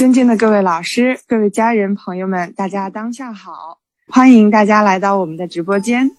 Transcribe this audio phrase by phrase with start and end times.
[0.00, 3.80] 尊敬的各位老师、各位家人、朋友们，大家当下好！
[4.08, 6.12] 欢迎大家来到我们的直播间，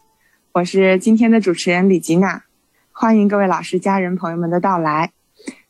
[0.51, 2.44] 我是今天的主持人李吉娜，
[2.91, 5.09] 欢迎各位老师、家人、朋友们的到来。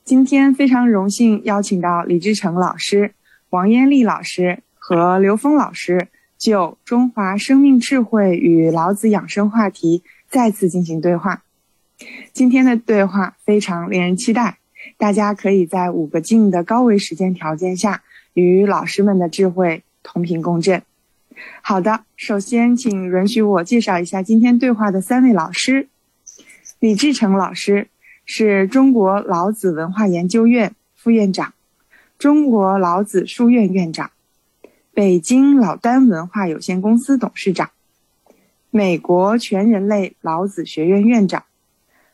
[0.04, 3.14] 今天非常荣幸邀请到李志成老师、
[3.50, 11.44] 王艳丽老师和刘峰老师，就中华生命智慧与老子养生话题再次进行对话。
[12.34, 14.58] 今天的对话非常令人期待。
[15.02, 18.04] 大家可以在五个静的高维时间条件下，
[18.36, 20.84] 与老师们的智慧同频共振。
[21.64, 25.88] 好的，首先请允许我介绍一下今天对话的三位老师。
[26.78, 27.88] 李志成老师
[28.28, 31.56] 是中国老子文化研究院副院长，
[32.20, 34.12] 中国老子书院院长，
[34.94, 37.72] 北京老丹文化有限公司董事长，
[38.70, 41.46] 美国全人类老子学院院长，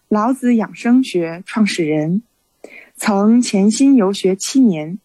[0.07, 2.21] 老子养生学创始人。
[2.97, 4.97] 曾潜心游学七年，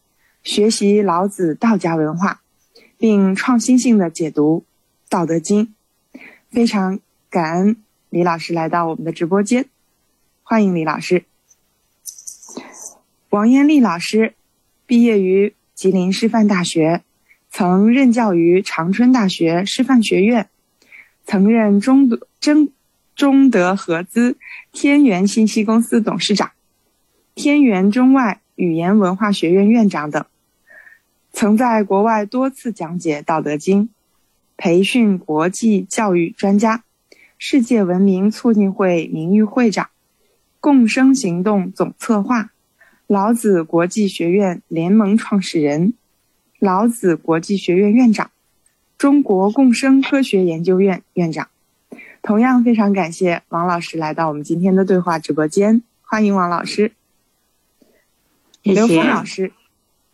[0.42, 2.40] 学习老子道家文化，
[2.96, 4.64] 并创新性的解读
[5.10, 5.74] 《道德经》。
[6.50, 7.76] 非常感恩
[8.08, 9.66] 李老师来到我们的直播间，
[10.42, 11.24] 欢迎李老师。
[13.28, 14.34] 王艳丽老师
[14.86, 17.02] 毕业于吉林师范大学，
[17.50, 20.48] 曾任教于长春大学师范学院，
[21.26, 22.70] 曾任中德中
[23.14, 24.38] 中德合资
[24.72, 26.52] 天元信息公司董事长。
[27.34, 30.26] 天元中外语言文化学院院长等，
[31.32, 33.84] 曾在国外多次讲解《道德经》，
[34.58, 36.84] 培训国际教育专家，
[37.38, 39.88] 世界文明促进会名誉会长，
[40.60, 42.50] 共生行动总策划，
[43.06, 45.94] 老子国际学院联盟创始人，
[46.58, 48.30] 老子国际学院院长，
[48.98, 51.48] 中国共生科学研究院院长。
[52.20, 56.92] 同样非常感谢王老师来到我们今天的对话直播间，欢迎王老师。
[58.62, 59.52] 刘峰老师，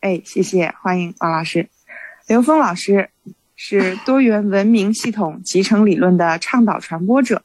[0.00, 1.68] 哎，谢谢，欢迎王老师。
[2.26, 3.10] 刘峰老师
[3.56, 7.42] 是多元文明系统集成理论的倡导传播者，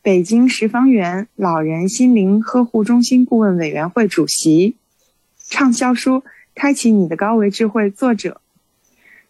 [0.00, 4.76] 北京十方园老人心灵呵护中心顾问委员会主席，
[5.36, 6.20] 畅销书
[6.54, 8.40] 《开启你的高维智慧》作者。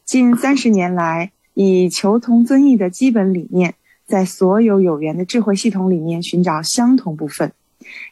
[0.04, 3.74] 近三十年来，以求同尊异的基本理念，
[4.06, 7.50] 在所有有缘的智慧系统里面寻找相同部分，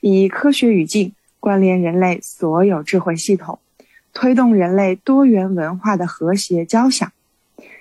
[0.01, 1.13] 以科学语境。
[1.41, 3.59] 关联人类所有智慧系统，
[4.13, 7.11] 推动人类多元文化的和谐交响。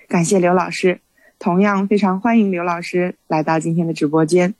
[0.08, 1.00] 感谢刘老师，
[1.38, 4.54] 同样非常欢迎刘老师来到今天的直播间。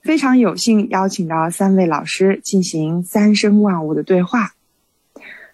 [0.00, 4.54] 非常有幸邀请到三位老师进行三生万物的对话。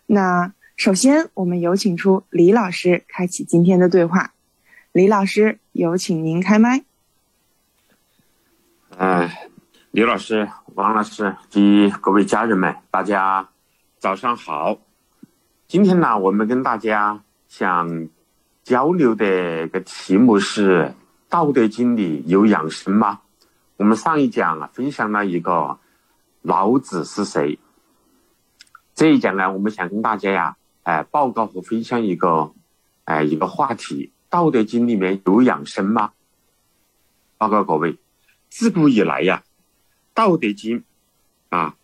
[0.07, 4.33] 那首先，我们有请出李老师开启今天的对话。
[4.93, 6.83] 李老师，有请您开麦。
[8.97, 9.29] 嗯，
[9.91, 10.49] 李老师。
[10.79, 13.49] 王老师及各位家人们，大家
[13.99, 14.79] 早上好。
[15.67, 18.09] 今天呢，我们跟大家想
[18.63, 20.83] 交流的个题目是
[21.29, 23.23] 《道德经》里有养生吗？
[23.77, 25.81] 我们上一讲啊，分享了一个
[26.43, 27.59] 老子是谁。
[28.95, 32.55] 这一讲呢，我们想跟大家呀，哎，报告和分享一个，
[33.03, 36.13] 哎，一个话题：《道德经》里面有养生吗？
[37.37, 37.99] 报告各位，
[38.49, 39.43] 自古以来呀。
[40.19, 40.81] 《道德经》
[41.49, 41.77] 啊，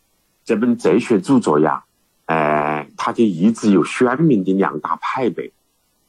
[0.45, 1.85] 这本哲学著作呀，
[2.27, 5.53] 呃，它就一直有鲜明的两大派别。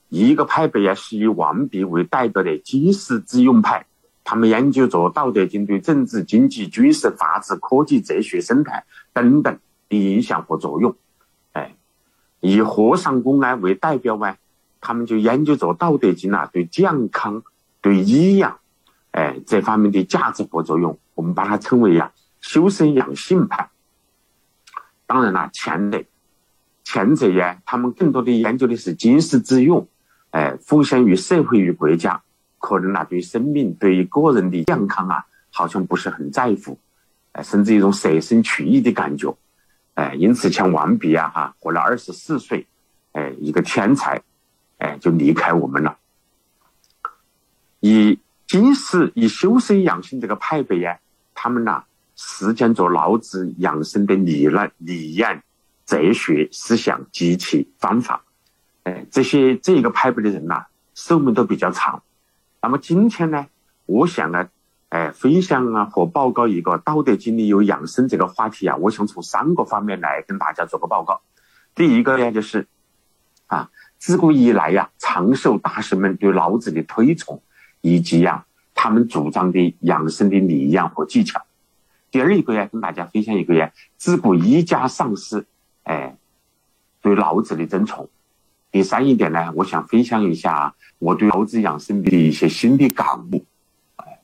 [0.09, 3.85] 一个派别呀，是以王弼为代表的经世致用派，
[4.24, 8.84] 他们研究着《道德经》对政治、经济、军事、法治、科技、哲学、生态
[9.14, 10.96] 等等的影响和作用。
[11.52, 11.75] 哎，
[12.40, 14.35] 以和尚公安为代表呢，
[14.81, 17.44] 他们就研究着《道德经》啊对健康、
[17.81, 18.58] 对医养，
[19.12, 20.97] 哎这方面的价值和作用。
[21.16, 22.12] 我们把它称为呀
[22.42, 23.68] 修身养性派。
[25.08, 26.03] 当然了，前者
[26.84, 29.88] 前者呀，他们更多的研究的是经世致用，
[30.31, 32.22] 哎，奉献于社会与国家，
[32.58, 36.78] 可能啊对生命、对于个人的健康啊，好像不是很在乎，
[37.34, 39.36] 哎，甚至一种舍身取义的感觉，
[39.94, 42.66] 哎，因此像王弼啊，哈，活了二十四岁，
[43.14, 44.22] 哎，一个天才，
[44.79, 45.97] 哎，就离开我们了，
[47.79, 51.00] 以经世以修身养性这个派别呀。
[51.35, 51.84] 他们呢，
[52.16, 55.43] 实践着老子养生的理论、理念、
[55.85, 58.23] 哲学思想及其方法。
[58.84, 60.66] 哎，这些这一个派别的人呐，
[60.96, 62.02] 寿命都比较长。
[62.61, 63.46] 那么今天呢，
[63.85, 64.47] 我想呢，
[64.90, 71.22] 哎，分享啊和报告一个《道德经》里有养生这个话题啊，我想从三个方面来跟大家做个报告。
[71.76, 72.66] 第一个呢，就是
[73.47, 77.43] 啊，自古以来呀，长寿大师们对老子的推崇，
[77.81, 78.46] 以及呀。
[78.76, 81.42] 他们主张的养生的理念和技巧。
[82.12, 85.48] 第二一个呀，跟大家分享一个呀，自古一家上师，
[85.84, 86.16] 哎，
[87.02, 88.08] 对老子的尊崇。
[88.72, 93.44] 第三一点呢，我想分享一下我对老子养生的一些新的感悟，
[93.96, 94.20] 哎，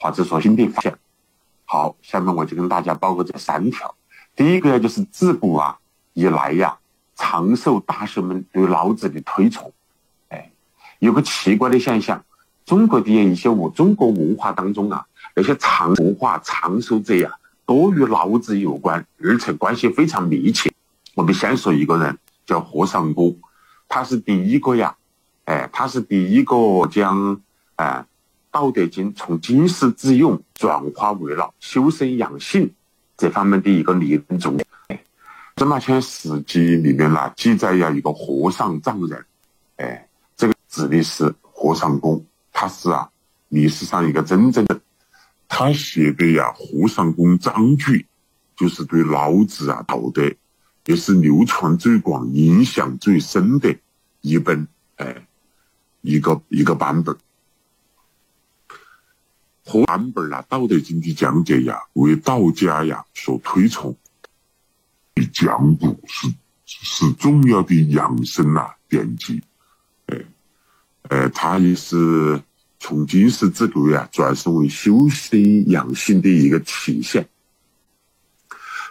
[0.00, 0.98] 或者说新的发现。
[1.66, 3.94] 好，下面我就跟大家报告这三条。
[4.34, 5.78] 第一个呀，就是自古啊
[6.12, 6.78] 以来呀，
[7.14, 9.72] 长寿大师们对老子的推崇。
[10.28, 10.50] 哎，
[10.98, 12.22] 有个奇怪的现象，
[12.64, 17.30] 中国的一些我中国文化当中啊，那些长文化长寿者呀，
[17.66, 20.70] 都与老子有关，而且关系非常密切。
[21.14, 22.18] 我们先说一个人。
[22.46, 23.34] 叫和尚公，
[23.88, 24.94] 他是第一个呀，
[25.46, 26.54] 哎，他是第一个
[26.90, 27.40] 将
[27.76, 27.86] 哎
[28.50, 32.70] 《道德经》从经世致用转化为了修身养性
[33.16, 34.58] 这方面的一个理论中。
[35.56, 39.24] 司马迁史记里面呢记载呀，一个和尚丈人，
[39.76, 40.06] 哎，
[40.36, 42.22] 这个指的是和尚公，
[42.54, 43.10] 他是啊
[43.48, 44.80] 历史上一个真正的，
[45.48, 47.98] 他写的呀《和尚公章句》，
[48.56, 50.32] 就是对老子啊道德。
[50.86, 53.74] 也是流传最广、影响最深的
[54.20, 55.26] 一本，哎，
[56.02, 57.16] 一个一个版本。
[59.64, 63.96] 和版本啊，《道德经》的讲解呀，为道家呀所推崇。
[65.32, 66.28] 讲古是
[66.66, 69.42] 是重要的养生啊典籍，
[71.10, 72.40] 呃，他也是
[72.78, 77.28] 从经世之规啊转生为修身养性的一个体现。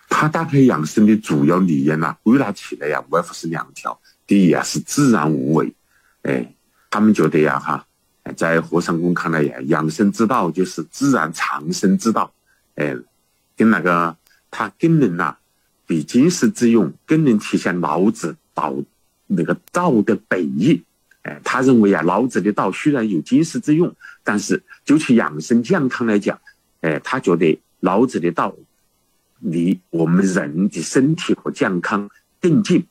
[0.07, 3.99] 他搭配养生的主要理念呢，归纳起来呀，无外乎是两条。
[4.27, 5.73] 第一啊，是自然无为。
[6.21, 6.53] 哎，
[6.91, 7.85] 他们觉得呀，哈，
[8.37, 12.31] 在和尚公看来呀，养生之道就是自然长生之道。
[12.75, 12.95] 哎，
[13.57, 14.15] 跟那个
[14.51, 15.35] 他更能呐，
[15.87, 18.75] 比经世致用更能体现老子道
[19.25, 20.83] 那个道的本意。
[21.23, 23.93] 哎，他认为啊，老子的道虽然有经世之用，
[24.23, 26.39] 但是就其养生健康来讲，
[26.81, 28.55] 哎，他觉得老子的道。
[29.45, 32.09] 离我们人的身体和健康
[32.39, 32.81] 更近，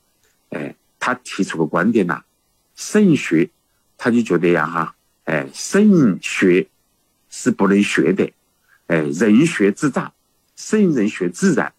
[0.49, 2.21] 哎，他提出个观点呐，
[2.75, 3.49] 肾学，
[3.97, 6.67] 他就觉得呀哈，哎，肾学
[7.31, 8.31] 是不能学的，
[8.85, 10.13] 哎，人学自杂，
[10.55, 11.73] 圣人学自然。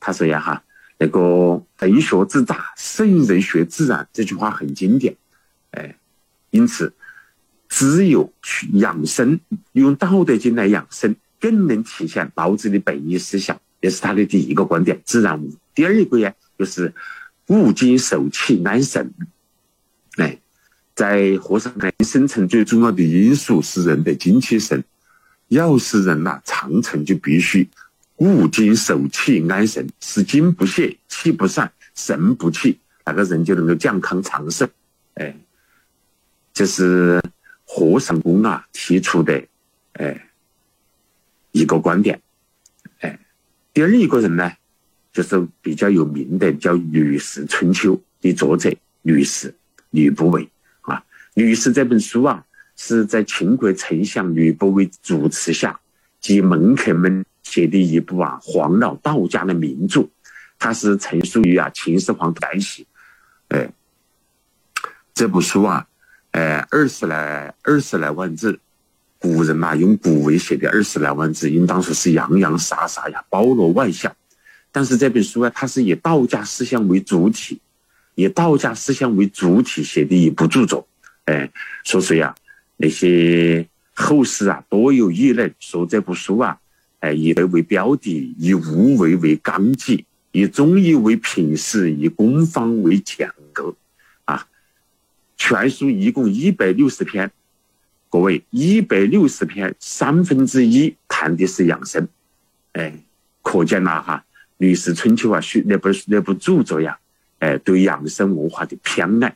[0.00, 0.64] 他说呀哈，
[0.96, 5.14] 那个人学自杂，圣人学自然，这句话很经典，
[5.72, 5.96] 哎，
[6.50, 6.92] 因此，
[7.68, 9.38] 只有去养生，
[9.72, 13.60] 用《道德经》来养生，更能体现老子的本意思想。
[13.80, 15.52] 这是他的第一个观点，自然无。
[15.74, 16.92] 第二个呀，就是
[17.46, 19.12] 物精守气安神。
[20.16, 20.38] 哎，
[20.94, 24.82] 在和尚内生存最重要的因素是人的精气神。
[25.48, 27.66] 要使人呐长存，就必须
[28.16, 34.68] 物精守气安神，使精不泄，气不散，神不弃，那个人就能够健康长寿。
[35.14, 35.34] 哎，
[36.58, 37.22] 这是
[37.64, 39.40] 和尚公啊提出的
[39.92, 40.28] 哎
[41.52, 42.20] 一个观点。
[42.98, 43.16] 哎
[43.72, 44.52] 第二一个人呢，
[45.12, 49.54] 就是比较有名的，叫《吕氏春秋》的作者吕氏
[49.90, 50.48] 吕不韦
[50.80, 51.00] 啊。
[51.34, 52.44] 吕氏这本书啊，
[52.74, 55.78] 是在秦国丞相吕不韦主持下
[56.20, 60.08] 及门客们写的一部啊黄老道家的名著。
[60.58, 62.84] 它是陈述于啊秦始皇的改写。
[63.50, 63.70] 哎，
[65.14, 65.86] 这部书啊，
[66.32, 68.58] 哎二十来二十来万字。
[69.20, 74.14] 古人嘛，用古文写的二十来万字，应当说是洋洋洒洒呀，包罗万象。
[74.70, 77.60] 但是这本书啊，它是以道家思想为主体，
[78.14, 80.86] 以道家思想为主体写的一部著作。
[81.24, 81.50] 哎，
[81.82, 82.32] 说谁呀，
[82.76, 86.56] 那些后世啊，多有议论，说这部书啊，
[87.00, 93.34] 哎，以德为标的，以无为为纲纪，以忠义为品势，以公方为讲格。
[93.34, 93.47] 啊，
[95.38, 97.30] 全书一共一百六十篇。
[98.10, 102.08] 各位，一百六十篇，三分之一谈的是养生，
[102.72, 103.04] 哎，
[103.42, 104.24] 可见了哈，
[104.56, 106.98] 《吕氏春秋》啊，那部那部著作呀，
[107.38, 109.28] 哎，对养生文化的偏爱。《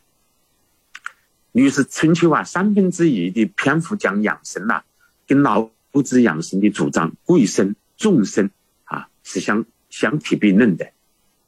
[1.52, 4.82] 吕氏春秋》啊，三分之一的篇幅讲养生呐，
[5.26, 8.50] 跟老夫子养生的主张贵生重生
[8.84, 10.90] 啊，是相相提并论的，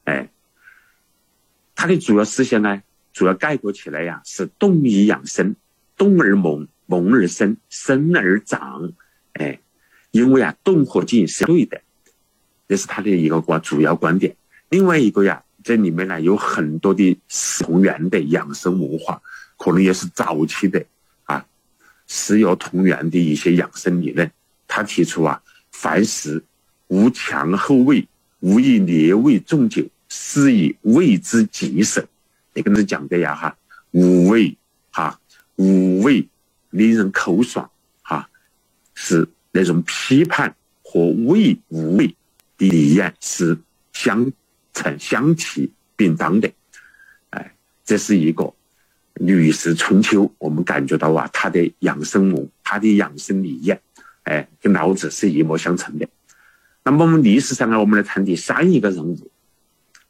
[0.05, 0.29] 哎，
[1.75, 2.83] 他的主要思想呢，
[3.15, 5.57] 主要概括起来呀，是动以养生，
[5.97, 6.69] 动而猛。
[6.87, 8.93] 萌而生，生而长，
[9.33, 9.59] 哎，
[10.11, 11.81] 因为啊，动和静是对的，
[12.69, 14.37] 这是他的一个观主要观点。
[14.69, 17.19] 另外一个呀，这里面呢有很多的
[17.61, 19.19] 同源的养生文化，
[19.57, 20.85] 可能也是早期的
[21.23, 21.47] 啊，
[22.07, 24.31] 石油同源的一些养生理论。
[24.69, 25.43] 他提出啊，
[25.73, 26.45] 凡事
[26.89, 28.07] 无强后味，
[28.41, 32.07] 无以烈味重酒，是以味之极盛。
[32.55, 33.57] 这个是讲的呀，哈，
[33.91, 34.57] 五味，
[34.91, 35.21] 哈，
[35.57, 36.27] 五味。
[36.71, 37.71] 令人口爽，
[38.03, 38.29] 哈，
[38.97, 42.09] 是那种批判和味无味
[42.59, 43.57] 的理念是
[43.93, 44.33] 相
[44.73, 46.17] 成相提并。
[46.17, 46.51] 当的。
[47.31, 48.43] 哎，这是一个
[49.15, 53.81] 《吕氏春秋》，我们感觉到啊，他的养生文，他的养生理念，
[54.25, 56.09] 哎，跟老子是一脉相承的。
[56.83, 59.31] 那么我们历史上呢，我们来谈第三一个人物，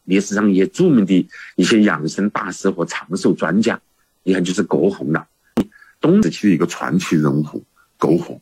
[0.05, 3.81] 历史上也著名的一些养生大师和长寿专家，
[4.23, 5.27] 你看就是葛洪了，
[6.01, 7.65] 东时期的一个传奇人物，
[7.99, 8.41] 葛洪。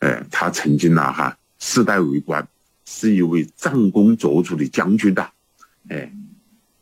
[0.00, 2.46] 哎，他曾经呐哈世代为官，
[2.84, 5.28] 是一位战功卓著的将军的。
[5.88, 6.12] 哎，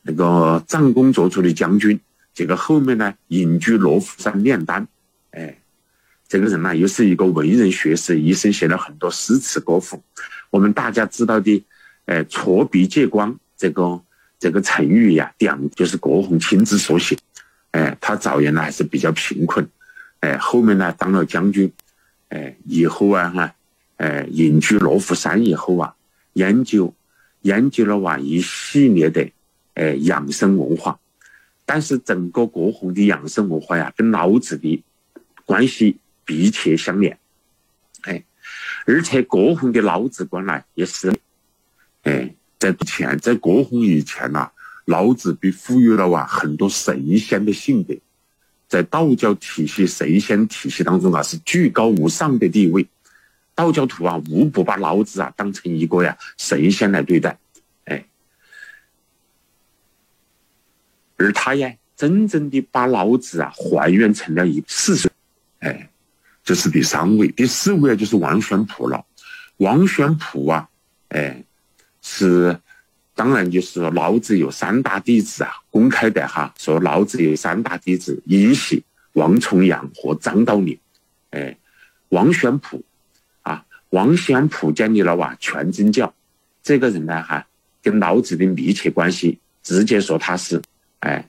[0.02, 1.98] 那个战功卓著的将军，
[2.34, 4.86] 这个后面呢隐居罗浮山炼丹。
[5.30, 5.58] 哎，
[6.28, 10.02] 这个人呢又是一个为人学士，一生写了很多诗词歌赋。
[10.50, 11.64] 我们大家知道的，
[12.04, 14.00] 哎，挫笔借光这个
[14.38, 17.16] 这个成语呀，讲就是国红亲自所写。
[17.72, 19.68] 哎，他早年呢还是比较贫困，
[20.20, 21.72] 哎，后面呢当了将军。
[22.28, 23.54] 哎，以后啊哈，
[23.98, 25.94] 哎，隐居罗浮山以后啊，
[26.32, 26.92] 研究
[27.42, 29.30] 研究了哇一系列的
[29.74, 30.98] 哎养生文化，
[31.64, 34.82] 但是整个国红的养生文化呀，跟老子的
[35.44, 37.16] 关系密切相连，
[38.02, 38.24] 哎，
[38.86, 41.14] 而且国红的老子观呢，也是，
[42.02, 44.50] 哎，在前在葛洪以前呐，
[44.86, 47.94] 老子被赋予了哇很多神仙的性格。
[48.68, 52.86] 在道教体系、神仙体系当中啊，是居高无上的地位。
[53.54, 57.38] 道教徒啊，无不把老子啊当成一个呀神仙来对待，
[57.84, 58.04] 哎。
[61.16, 65.10] 而他呀，真正的把老子啊还原成了一四岁，
[65.60, 65.88] 哎，
[66.42, 67.28] 这是第三位。
[67.28, 69.04] 第四位啊，就是王玄甫了。
[69.58, 70.68] 王玄甫啊，
[71.08, 71.42] 哎，
[72.06, 72.56] 是。
[73.18, 78.84] 当然，就是说老子有三大弟子啊，公开的哈，说老子有三大弟子：尹喜、
[79.14, 80.78] 王重阳和张道陵。
[81.30, 81.56] 哎，
[82.10, 82.84] 王玄甫
[83.40, 86.12] 啊，王玄甫建立了哇全真教。
[86.62, 87.46] 这个人呢，哈，
[87.82, 90.60] 跟老子的密切关系，直接说他是，
[91.00, 91.26] 哎，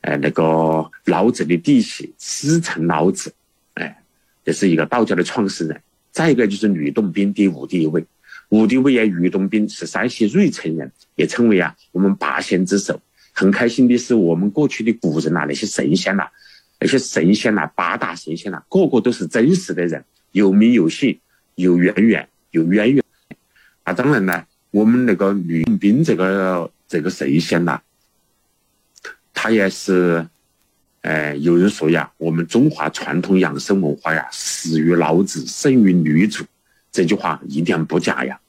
[0.00, 3.30] 哎，那个老子的弟媳，师承老子。
[3.74, 4.02] 哎，
[4.46, 5.78] 这是一个道教的创始人。
[6.10, 8.02] 再一个就是吕洞宾，第五第一位。
[8.50, 13.00] 吴地伟言吕洞宾是山西芮城人，也称为啊我们八仙之首。
[13.32, 16.26] 很开心的是，我们过去的古人呐，那些神仙呐，
[16.80, 20.02] 那些神仙呐，八大神仙呐，个个都是真实的人，
[20.32, 21.18] 有名有姓，
[21.54, 23.04] 有渊源，有渊源。
[23.84, 27.80] 啊，当然呢，我们那个吕洞宾这个这个神仙呐，
[29.32, 30.26] 他也是，
[31.02, 36.44] 哎，有人说呀，我们中华传统养生文化呀，始于老子，胜于吕祖。
[36.90, 38.40] 这句话一点不假呀，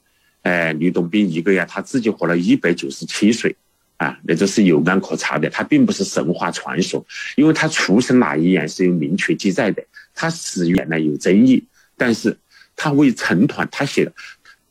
[0.43, 3.55] 哎，吕洞宾一个呀，他自己活了一百九十七岁，
[3.97, 7.05] 啊，那都是有案可查的，他并不是神话传说，
[7.35, 9.83] 因为他出生哪一年是有明确记载的，
[10.15, 11.63] 他死于呢有争议，
[11.97, 12.35] 但是
[12.75, 14.11] 他为成团，他写的《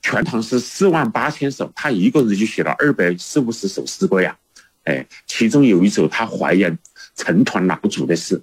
[0.00, 4.36] 全唐诗》四万八千首，他一个人就写了二百四五十首诗歌呀，
[4.84, 6.76] 哎，其中有一首他怀念
[7.14, 8.40] 成团老祖的诗，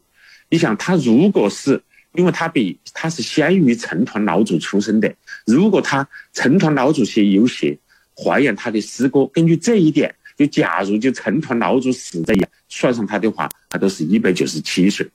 [0.50, 1.82] 你想他如果是。
[2.16, 5.14] 因为他比他是先于成团老祖出生的，
[5.46, 7.78] 如果他成团老祖写有写
[8.16, 12.34] 怀念他的诗歌，根据这一点，就假如就成团老祖死在
[12.70, 15.08] 算上他的话，他都是一百九十七岁。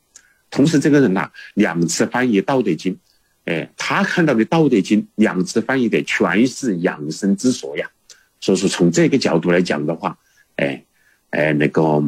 [0.50, 2.92] 同时，这个人呐，两次翻译《道德经》，
[3.44, 7.88] 哎，他看到的《道德经》两次翻译的全是养生之说呀。
[8.40, 10.18] 所以说，从这个角度来讲的话，
[10.56, 10.84] 哎，
[11.30, 12.02] 哎，那个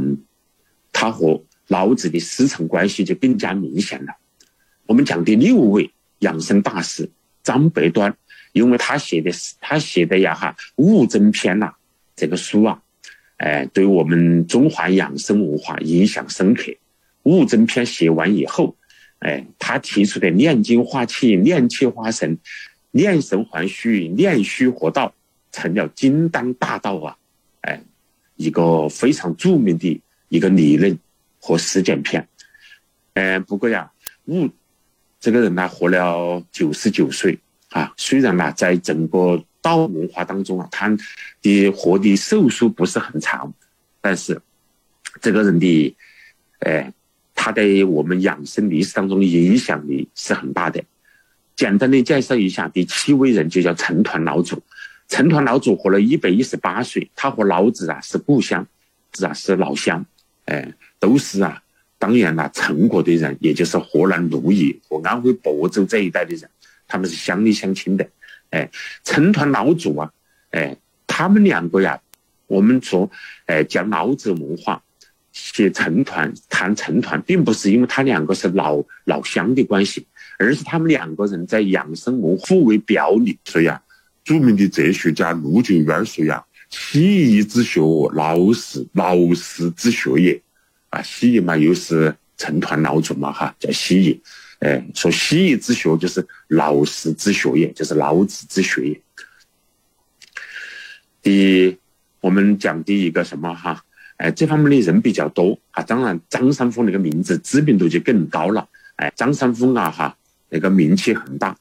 [0.93, 4.13] 他和老子的师承关系就更加明显了。
[4.87, 7.09] 我们讲第六位养生大师
[7.43, 8.15] 张伯端，
[8.53, 11.73] 因为他写的是他写的呀哈《物真篇》呐，
[12.17, 12.83] 这个书啊，
[13.37, 16.65] 哎，对我们中华养生文化影响深刻。
[17.23, 18.77] 《物证篇》写完以后，
[19.21, 22.37] 哎，他提出的炼精化气、炼气化神、
[22.91, 25.15] 炼神还虚、炼虚活道，
[25.53, 27.17] 成了金丹大道啊，
[27.63, 27.81] 哎，
[28.37, 30.99] 一个非常著名的一个理论
[31.41, 32.29] 和实践篇。
[33.15, 33.93] 嗯，不过呀，
[34.27, 34.51] 物。
[35.23, 37.39] 这个人呢，活了九十九岁
[37.71, 37.95] 啊。
[37.97, 40.91] 虽然呢，在整个道文化当中啊，他
[41.41, 43.55] 的活的寿数不是很长，
[44.01, 44.43] 但是
[45.21, 45.97] 这个人的，
[46.59, 46.93] 哎，
[47.37, 50.83] 他在我们养生历史当中的影响力是很大的。
[51.55, 54.61] 简单的介绍一下，第七位人就叫成团老祖。
[55.07, 58.67] 成团老祖活了一百一十八岁，他和老子啊是故乡，
[59.13, 60.05] 是啊是老乡，
[60.47, 61.62] 哎，都是啊。
[62.03, 66.51] 当然了，陈国的人，也就是河南鹿邑和安徽亳州这一带的人，
[66.89, 68.05] 他们是乡里乡亲的。
[68.51, 68.69] 哎，
[69.05, 70.11] 成团老祖啊，
[70.51, 72.01] 哎，他们两个呀，
[72.49, 73.09] 我们说，
[73.47, 74.83] 哎，讲老子文化，
[75.31, 80.05] 写成团，谈成团，并不是因为他两个是老老乡的关系，
[80.41, 83.39] 而是他们两个人在养生文互为表里。
[83.45, 83.81] 所以啊，
[84.25, 87.81] 著名的哲学家陆九渊说呀，习义之学，
[88.13, 90.43] 劳氏劳氏之学也。
[90.93, 94.23] 啊，习义嘛，又是成团老祖嘛，哈，叫习义。
[94.59, 99.01] 哎，说习义之学就是劳师之学也，就是老子之学也。
[101.23, 101.79] 第一，
[102.21, 103.83] 我们讲第一个什么哈？
[104.19, 105.83] 哎，这方面的人比较多啊。
[105.83, 108.69] 当然，张三丰那个名字知名度就更高了。
[108.97, 110.15] 哎，张三丰啊，哈，
[110.51, 111.57] 那个名气很大。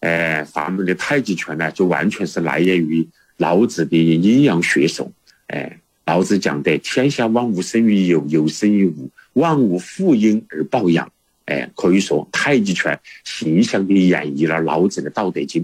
[0.00, 3.06] 哎，咱们的太极拳呢，就完全是来源于
[3.38, 5.10] 老子的阴阳学说。
[5.48, 11.12] 哎，老子讲的“天下万物生于有，有生于无，万物负阴而抱阳”。
[11.46, 15.62] 哎，可以说太极拳形象的演绎了老子的《道德经》。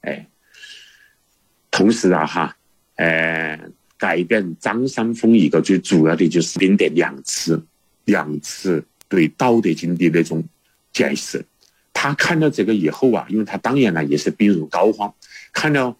[0.00, 0.26] 哎，
[1.70, 2.56] 同时啊，哈，
[2.96, 3.58] 呃，
[3.96, 7.62] 改变张三丰一个最主要的就是兵的两次，
[8.04, 10.42] 两次对《道德经》的那种
[10.92, 11.44] 解释。
[11.92, 15.12] 他看到这个以后啊，因为他当然呢也是病入膏肓，
[15.52, 15.96] 看到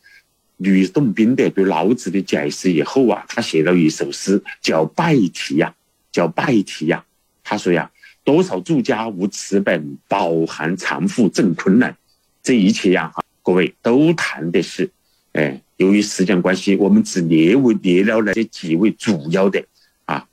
[0.62, 5.74] 吕洞宾的对老子的解释以后啊，他写了一首诗叫《拜题》呀，
[6.10, 7.04] 叫《拜题》呀。
[7.42, 7.90] 他说呀，
[8.24, 11.96] 多少作家无此本，饱含藏富正困难。
[12.42, 14.90] 这一切呀，哈，各位都谈的是，
[15.32, 19.62] 哎，由于时间关系，我们只列为列了了这几位主要的
[20.04, 20.26] 啊，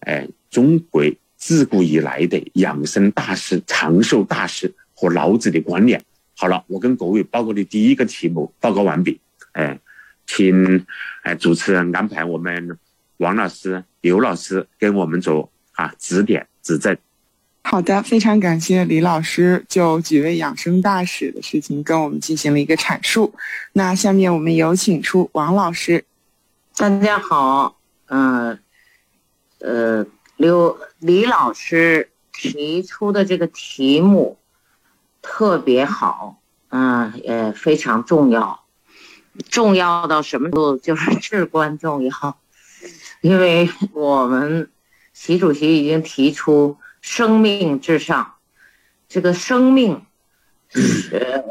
[0.00, 1.04] 哎，中国
[1.36, 4.74] 自古以来的养生大师、长寿大师。
[4.98, 6.02] 和老子的观念。
[6.34, 9.20] 好了，我跟各位报告的第一个题目报告完毕。
[9.56, 9.80] 哎，
[10.26, 10.84] 请
[11.22, 12.78] 哎主持人安排我们
[13.16, 16.96] 王老师、刘老师跟我们做啊指点指正。
[17.62, 23.34] 好的，非常感谢李老师就几位养生大使的事情跟我们进行了一个阐述。
[23.72, 26.04] 那下面我们有请出王老师。
[26.76, 28.58] 大家好，嗯，
[29.60, 34.38] 呃，刘李老师提出的这个题目。
[35.28, 38.62] 特别好，嗯，也非常重要，
[39.48, 40.76] 重要到什么程度？
[40.78, 42.38] 就是至关重要，
[43.20, 44.70] 因为我们
[45.12, 48.34] 习主席已经提出生命至上，
[49.08, 50.02] 这个生命，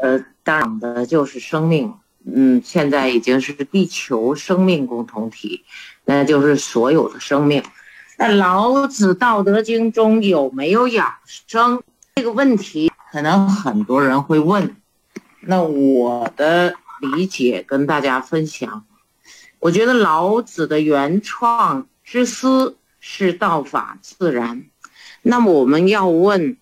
[0.00, 1.94] 呃，当然的就是生命，
[2.24, 5.64] 嗯，现在已经是地球生命共同体，
[6.04, 7.62] 那就是所有的生命。
[8.18, 11.82] 那老子《道德经》中有没有养生
[12.14, 12.90] 这个问题？
[13.12, 14.76] 可能很多人会问，
[15.40, 18.84] 那我的理解跟大家分享。
[19.58, 24.66] 我觉得老子的原创之思是道法自然。
[25.22, 26.56] 那么我们要问，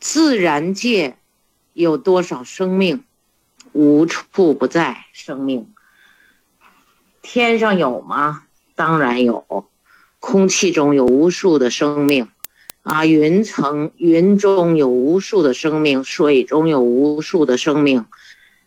[0.00, 1.16] 自然界
[1.72, 3.04] 有多少生命？
[3.72, 5.72] 无处不在生命。
[7.22, 8.44] 天上有吗？
[8.74, 9.68] 当然有。
[10.20, 12.28] 空气中有无数的生命。
[12.82, 18.04] 啊，云层云中有无数的生命，水中有无数的生命，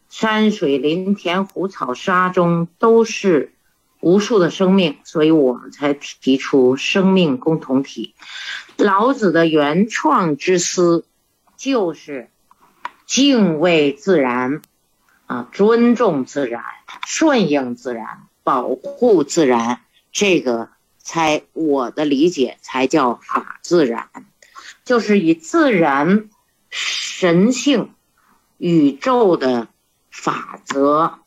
[0.10, 3.54] 山水林田湖草沙中都是
[4.00, 8.14] 无数的生命，所以我们才提出生命共同体。
[8.78, 11.06] 老子的原创之思
[11.56, 12.30] 就是
[13.06, 14.62] 敬畏自然，
[15.26, 16.64] 啊，尊重自然，
[17.06, 20.70] 顺应自然，保护自然，这个。
[21.10, 24.10] 才我的理解才叫法自然，
[24.84, 26.28] 就是以自然
[26.70, 27.94] 神性、
[28.58, 29.70] 宇宙的
[30.24, 31.20] 法则、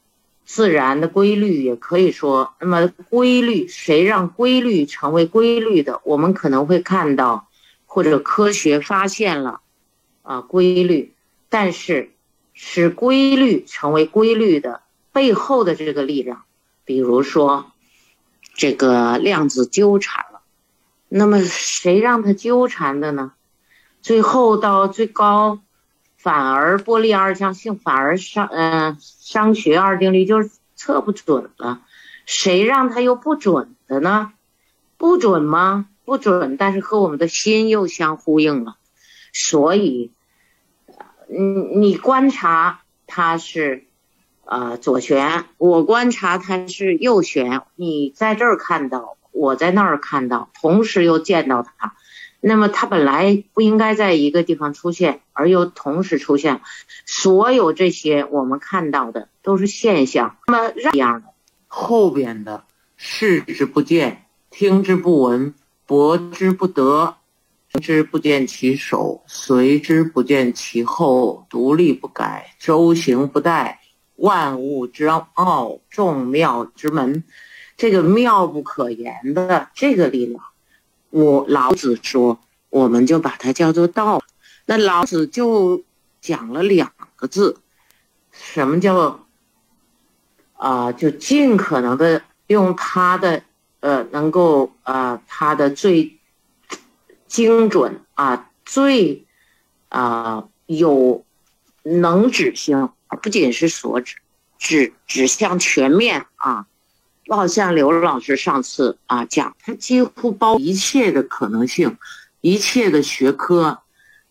[0.44, 6.00] 自然的规律，也可以说，那么规律谁让规律成为规律的？
[6.04, 7.48] 我们可能会看到，
[7.86, 9.60] 或者科学发现了
[10.22, 11.14] 啊规律，
[11.48, 12.10] 但是
[12.52, 16.42] 使规律成为规律的背后的这个力量，
[16.84, 17.72] 比如说。
[18.52, 20.42] 这个量子纠缠了，
[21.08, 23.32] 那么谁让他纠缠的呢？
[24.02, 25.60] 最后到最高，
[26.22, 31.80] 反而波粒二象性反而商嗯商学二定律就是测不准了，
[32.26, 34.32] 谁让他又不准的呢？
[34.96, 35.86] 不准吗？
[36.04, 38.76] 不准，但是和我们的心又相呼应了，
[39.32, 40.12] 所以，
[41.28, 43.86] 嗯，你观察它是。
[44.52, 47.62] 呃，左旋，我观察它是右旋。
[47.76, 51.94] 你在这儿看到，我在那儿看到，同时又见到它，
[52.40, 56.60] 那么它本来不应该在一个地方出现，而又同时出现。
[57.06, 60.36] 所有这些我们看到的都是现象。
[60.46, 61.28] 那么这样的
[61.68, 62.64] 后边的
[62.96, 65.54] 视之不见，听之不闻，
[65.86, 67.16] 博之不得，
[67.72, 73.76] 闻之不见其首，随之不见其后，独立不改，周行不殆。
[74.16, 77.24] 万物之奥，众妙之门，
[77.78, 80.44] 这个妙不可言的这个力量，
[81.10, 84.22] 我老子说，我们就把它叫做道。
[84.66, 85.82] 那老子就
[86.20, 87.56] 讲了两个字，
[88.30, 89.26] 什么叫
[90.54, 93.42] 啊，就尽可能的用他的
[93.80, 96.18] 呃，能够啊，他的最
[97.26, 99.26] 精准啊，最
[99.88, 101.24] 啊有
[101.82, 102.90] 能指性，
[103.22, 104.16] 不仅是所指，
[104.58, 106.66] 指指向全面啊。
[107.36, 111.96] 好像刘老师上次啊讲，他几乎包一切的可能性，
[112.40, 113.78] 一切的学科，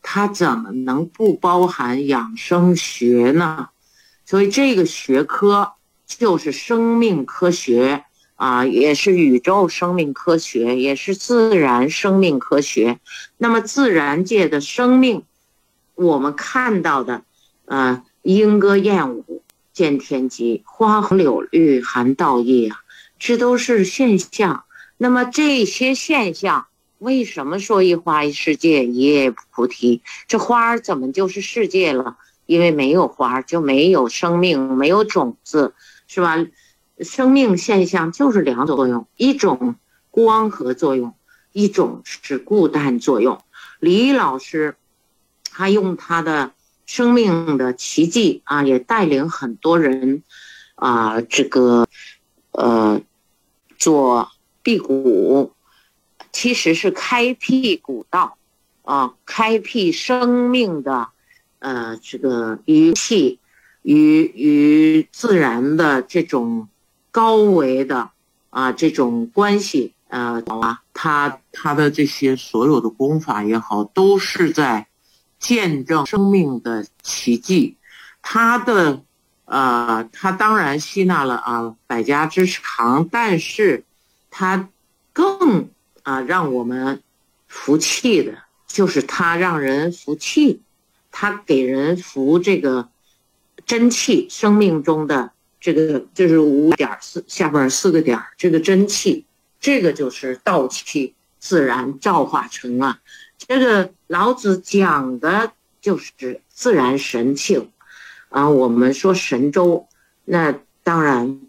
[0.02, 3.70] 他怎么能不包含养生学呢？
[4.26, 5.72] 所以这个学科
[6.06, 8.04] 就是生命科学
[8.36, 13.00] 啊，也是宇宙生命科学，也是自然生命科学。
[13.38, 15.24] 那么自然界的生命，
[15.96, 17.24] 我们看到的，
[17.66, 19.42] 啊，莺歌燕舞
[19.74, 22.78] 见天机，花红柳绿含道义啊。
[23.20, 24.64] 这都是现象，
[24.98, 26.68] 那么这些现象
[27.00, 30.02] 为什么说一花一世界一叶菩提？
[30.28, 32.18] 这花儿怎么就是世界了？
[32.46, 35.74] 因为没有花就没有生命，没有种子，
[36.08, 36.38] 是吧？
[37.02, 39.76] 生命现象就是两种作用，一种
[40.10, 41.14] 光合作用，
[41.52, 43.42] 一种是固氮作用。
[43.80, 44.76] 李老师
[45.52, 46.52] 他用他的
[46.86, 50.24] 生命的奇迹啊，也带领很多人
[50.76, 51.86] 啊，这个
[52.52, 53.02] 呃。
[53.80, 54.30] 做
[54.62, 55.54] 辟谷，
[56.32, 58.38] 其实是开辟古道，
[58.84, 61.08] 啊，开辟生命的，
[61.60, 63.40] 呃，这个与气
[63.82, 66.68] 与与自然的这种
[67.10, 68.12] 高维的
[68.50, 74.88] 啊这种关系，呃，啊，他他的这些所有的功法也好，都是在
[75.40, 77.78] 见证生命的奇迹，
[78.22, 79.02] 他的。
[79.50, 83.84] 呃，他当然吸纳了啊百家之长，但是，
[84.30, 84.70] 他
[85.12, 85.70] 更
[86.04, 87.02] 啊让我们
[87.48, 90.62] 服气的，就是他让人服气，
[91.12, 92.90] 他给人服这个
[93.66, 99.26] 真气，生命中的这个就是五点四下边四个点这个真气，
[99.60, 103.00] 这个就是道气，自然造化成啊。
[103.40, 107.72] 这个老子讲的就是自然神性。
[108.30, 109.88] 啊，我们说神州，
[110.24, 111.42] 那当然，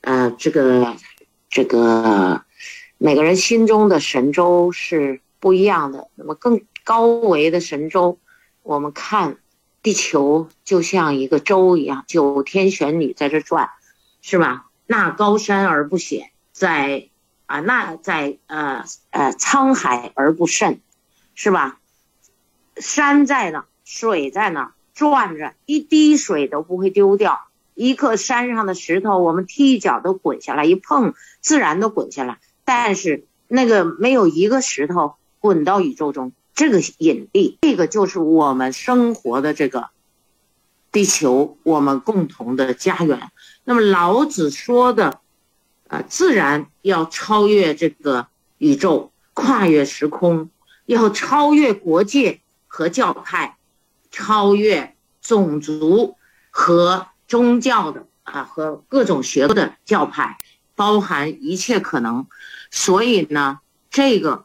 [0.00, 0.96] 呃，这个
[1.50, 2.42] 这个
[2.96, 6.08] 每个人心中的神州是不一样的。
[6.14, 8.18] 那么更高维的神州，
[8.62, 9.36] 我们看
[9.82, 13.68] 地球就像一个州一样，九天玄女在这转，
[14.22, 14.70] 是吧？
[14.86, 17.08] 那高山而不险，在
[17.44, 20.80] 啊，那在呃呃沧海而不甚，
[21.34, 21.78] 是吧？
[22.76, 24.72] 山在那，水在那。
[24.94, 27.40] 转着，一滴水都不会丢掉。
[27.74, 32.38] 一颗山上的石头，我们踢一脚都滚下来，一碰自然都滚下来。
[32.64, 39.88] 但是那个没有一个石头滚到宇宙中，这个引力，这个就是我们生活的这个
[40.92, 43.30] 地球，我们共同的家园。
[43.64, 45.20] 那么老子说的，
[45.88, 48.26] 啊，自然要超越这个
[48.58, 50.50] 宇宙，跨越时空，
[50.84, 53.56] 要超越国界和教派。
[54.12, 56.16] 超越种族
[56.50, 60.38] 和宗教的啊，和各种学科的教派，
[60.76, 62.26] 包含一切可能。
[62.70, 63.58] 所以呢，
[63.90, 64.44] 这个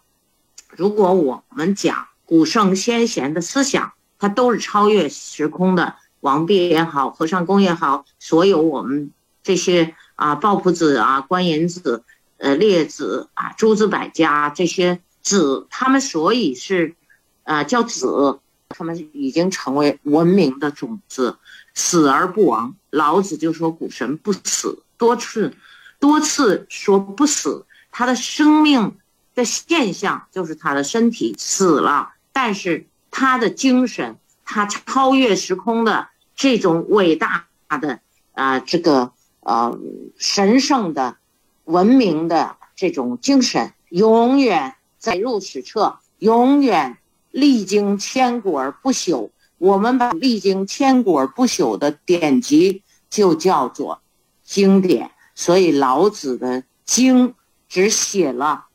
[0.71, 5.95] 如果我们讲古圣先贤的思想，它都是超越时空的。
[6.21, 9.11] 王弼也好，和尚公也好，所有我们
[9.43, 12.03] 这些啊，抱朴子啊，观音子、
[12.37, 16.95] 呃，列子啊，诸子百家这些子，他们所以是
[17.43, 18.39] 啊，叫子。
[18.69, 21.37] 他们已经成为文明的种子，
[21.73, 22.75] 死而不亡。
[22.89, 25.53] 老子就说古神不死，多次
[25.99, 27.65] 多次说不死。
[27.91, 28.97] 他的生命
[29.33, 37.99] 的现象就是他的身体死了，但是他的精神，他超越时空的这种伟大的
[38.33, 39.79] 啊，这个呃
[40.17, 41.17] 神圣的
[41.63, 46.97] 文明的这种精神，永远载入史册，永远。
[47.31, 54.01] 历经千古而不朽，我们把历经千古而不朽的典籍就叫做
[54.43, 55.11] 经典。
[55.35, 57.35] 所以老子的经
[57.69, 58.65] 只写了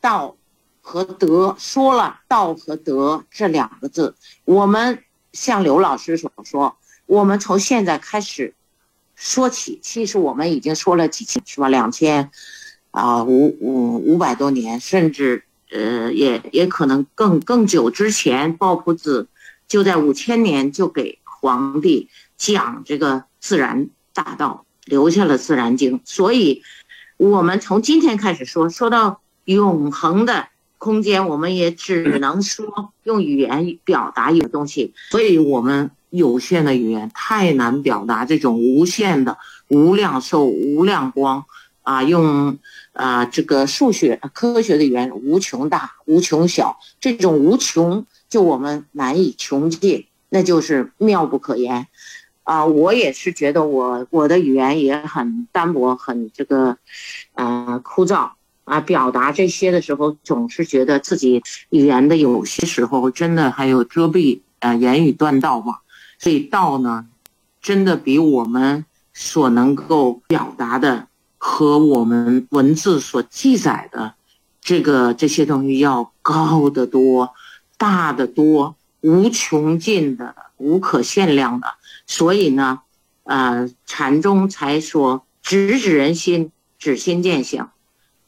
[0.00, 0.36] 道
[0.80, 4.14] 和德，说了道和德这两个字。
[4.44, 8.54] 我们像刘老师所说，我们从现在开始
[9.16, 11.68] 说起，其实我们已经说了几千，是吧？
[11.68, 12.30] 两千
[12.92, 15.44] 啊，五五五百多年，甚至。
[15.72, 19.26] 呃，也也可能更更久之前，鲍朴子
[19.66, 25.98] 就在五千年就给皇帝讲这个自然大道，留下了《自然经》。
[26.04, 26.62] 所以，
[27.16, 34.92] 我们从今天开始说，说到永恒的空间，我们也只能说用语言表达一个东西。
[35.10, 41.46] 所以我们有限的语言太难表达这种无限的、无量寿、无量光
[41.82, 42.58] 啊，用
[42.92, 51.86] 啊这个数学科学的语言，无穷大、无穷小，这种无穷就我们难以穷尽，那就是妙不可言。
[52.44, 56.76] 啊，我也是觉得我我的语言也很单薄，很这个，
[57.34, 58.30] 呃，枯燥
[58.64, 58.80] 啊。
[58.80, 65.78] 表达这些的时候，总是觉得自己语言的有些时候真的还有遮蔽啊，言语断道嘛。
[66.18, 67.06] 所以道呢，
[67.60, 71.06] 真的比我们所能够表达的
[71.44, 74.14] 和我们文字所记载的
[74.60, 77.34] 这个这些东西要高得多，
[77.76, 81.66] 大得多，无穷尽的，无可限量的。
[82.06, 82.82] 所以呢，
[83.24, 87.66] 呃，禅宗才说直指人心，指心见性。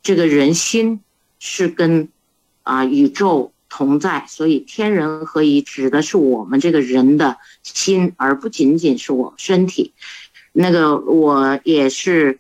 [0.03, 1.01] 这个人心
[1.39, 2.09] 是跟
[2.65, 9.93] 啊宇宙同在，所以天人合一指的是我们这个人的心，而不仅仅是我身体。
[10.53, 12.39] 那个我也是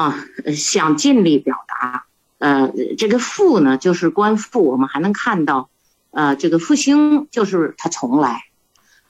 [0.00, 0.16] 啊，
[0.56, 2.06] 想尽力表达。
[2.38, 5.68] 呃，这个复呢，就是观复，我们还能看到，
[6.10, 8.44] 呃，这个复兴就是它重来，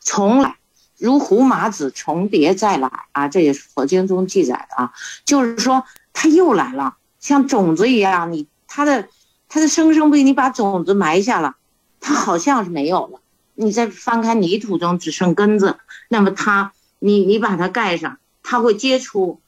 [0.00, 0.56] 重来。
[0.98, 4.92] 如胡麻子重叠再来啊，这也是佛经中记载的啊。
[5.24, 9.08] 就是说，它又来了，像种子一样，你它的
[9.48, 11.54] 它的生生不息，你把种子埋下了，
[12.00, 13.20] 它好像是没有了。
[13.54, 19.40] 你再翻开泥土中只剩根子，那么它，你你把它盖上，它会结出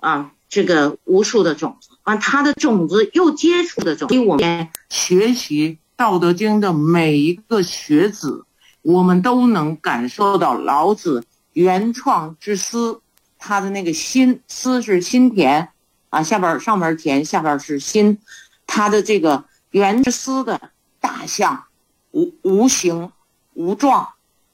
[0.00, 1.88] 啊这个无数的种子。
[2.04, 4.06] 完，它的种子又结出的种。
[4.10, 8.44] 所以我们学习《道德经》的每一个学子。
[8.82, 13.00] 我们都能感受到老子原创之思，
[13.38, 15.68] 他的那个心思是心田，
[16.10, 18.18] 啊，下边上边田，下边是心，
[18.66, 20.60] 他的这个原之思的
[20.98, 21.62] 大象，
[22.10, 23.12] 无无形
[23.54, 24.08] 无状，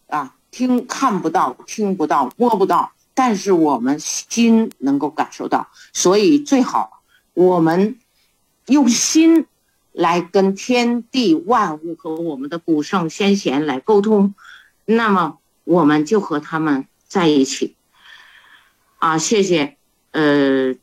[0.08, 7.02] 啊，听看不到，听不到，摸不到，但是我们心能够感受到，所以最好
[7.34, 7.98] 我们
[8.66, 9.46] 用心。
[9.90, 14.32] 来跟天地万物和我们的古圣先贤来沟通，
[14.84, 17.74] 那么我们就和他们在一起。
[18.98, 19.76] 啊，谢谢，
[20.12, 20.76] 呃，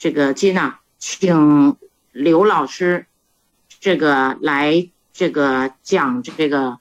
[0.00, 1.76] 这个金娜，请
[2.10, 3.06] 刘老师，
[3.78, 6.80] 这个来这个讲这个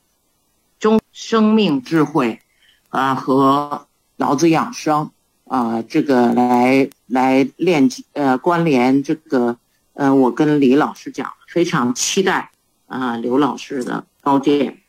[0.80, 2.42] 中生命智慧，
[2.90, 5.12] 啊和脑子养生
[5.46, 9.58] 啊，这个来来链呃关联这个。
[9.98, 12.52] 嗯，我跟李老师讲，非常期待
[12.86, 14.80] 啊，刘老师的高见，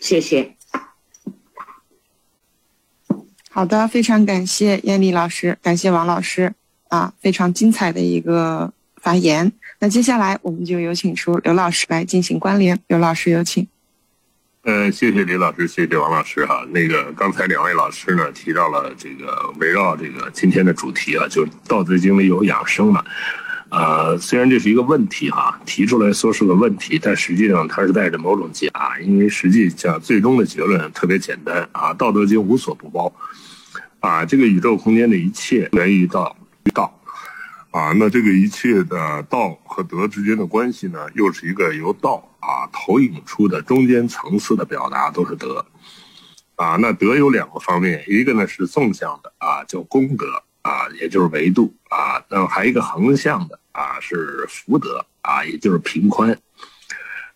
[0.00, 0.56] 谢谢。
[3.48, 6.52] 好的，非常感谢燕丽老师，感谢王老师
[6.88, 9.52] 啊，非常精彩的一个发言。
[9.78, 13.64] 那接下来我们就有请出刘老师来进行关联，刘老师有请。
[14.64, 16.64] 呃，谢谢李老师，谢谢王老师哈。
[16.70, 23.04] 那个刚才两位老师呢提到了这个围绕这个今天的主题啊，就《道德经》里有养生嘛。
[23.70, 28.68] 呃，虽然这是一个问题哈，提出来说是个问题，但实际上它是带着某种假，
[29.00, 33.12] 因为实际上最终的结论特别简单啊，《道德经》无所不包，
[33.98, 36.36] 啊，这个宇宙空间的一切源于道，
[36.72, 37.01] 道，
[37.72, 45.66] 啊，那这个一切的道和德之间的关系呢，又是一个由道啊投影出的中间层次的表达，都是德，
[46.54, 50.26] 啊，那德有两个方面，一个呢是纵向的啊，叫功德
[50.62, 53.58] 啊，也就是维度啊，那么还一个横向的。
[53.72, 56.38] 啊，是福德啊，也就是平宽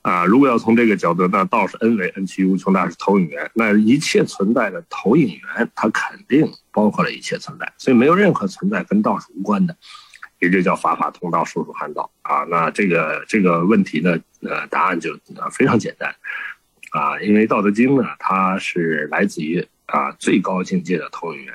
[0.03, 0.27] 啊。
[0.27, 3.51] 如果要从这个角度，那道是恩为恩其无穷大，是投影源。
[3.55, 9.75] 那一切存在的投影源，它肯定包括了一切存在，所以没有任何存在跟道是无关的，
[10.39, 12.11] 也就叫法法通道，术术汉道。
[12.23, 12.45] 啊。
[12.49, 15.19] 那这个这个问题呢，呃，答案就
[15.51, 16.15] 非常简单。
[16.91, 21.55] 啊，因为《道德经》呢，它是来自于啊最高境界的投影源。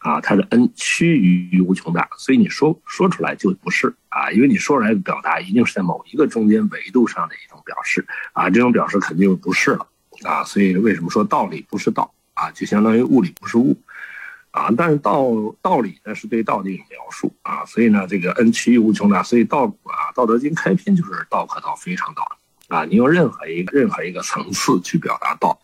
[0.00, 3.94] 啊，它的恩趋于无穷大，所以你说说出来就不是。
[4.10, 8.04] 啊，因为你说出来的表达一定是在某一个中间维度上的一种表示。
[8.34, 9.86] 啊，这种表示肯定不是了。
[10.22, 12.12] 啊，所以为什么说道理不是道？
[12.34, 13.74] 啊，就相当于物理不是物
[14.54, 15.26] 啊，但是道
[15.60, 22.24] 道理呢是对道的一种描述啊，所以呢这个恩趋于无穷大，所以道啊《道德经》开篇就是道可道非常道
[22.68, 25.58] 啊，你用任何一个任何一个层次去表达道，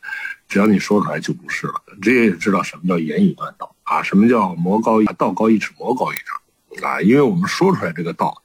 [0.48, 3.72] 只要你说出来就不是了，这也知道什么叫言语断道。
[3.85, 6.16] 啊，什么叫魔高一道高一尺，魔高一
[6.81, 7.00] 丈啊？
[7.00, 8.42] 因为我们说出来这个道，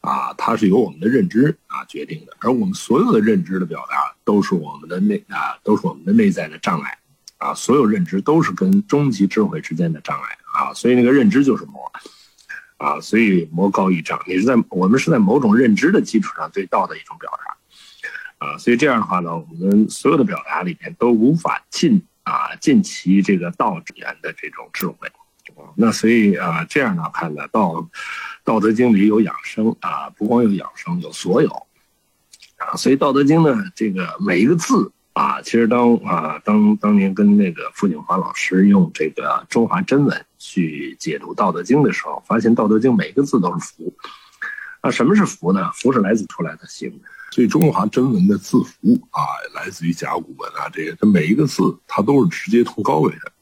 [0.00, 6.98] 啊，它是由我们的认知啊决定的，而我们所有的认知的表达都是我们的内啊，都是我们的内在的障碍
[7.42, 11.90] 啊，所有认知都是跟终极智慧之间的障碍啊，所以那个认知就是魔
[12.76, 22.00] 啊，所以魔高一丈，你是在我们是在某种认知的基础上对道的一种表达啊，所以这样的话呢，我们所有的表达里面都无法尽。
[22.24, 25.10] 啊，尽其这个道之源的这种智慧，
[25.74, 27.84] 那所以啊，这样呢看呢，道
[28.44, 31.50] 道德经里有养生啊，不光有养生，有所有
[32.58, 32.76] 啊。
[32.76, 43.94] 所以道德经呢，这个每一个字啊，其实当啊当当年跟那个傅景华老师用这个中华真文去解读道德经的时候，发现道德经每个字都是福
[44.80, 44.90] 啊。
[44.90, 45.70] 什么是福呢？
[45.74, 46.90] 福是来自出来的形。
[47.30, 49.20] 所以中华真文的字符啊，
[49.54, 53.32] 来自于甲骨文啊，这些它每一个字它都是直接通高维的。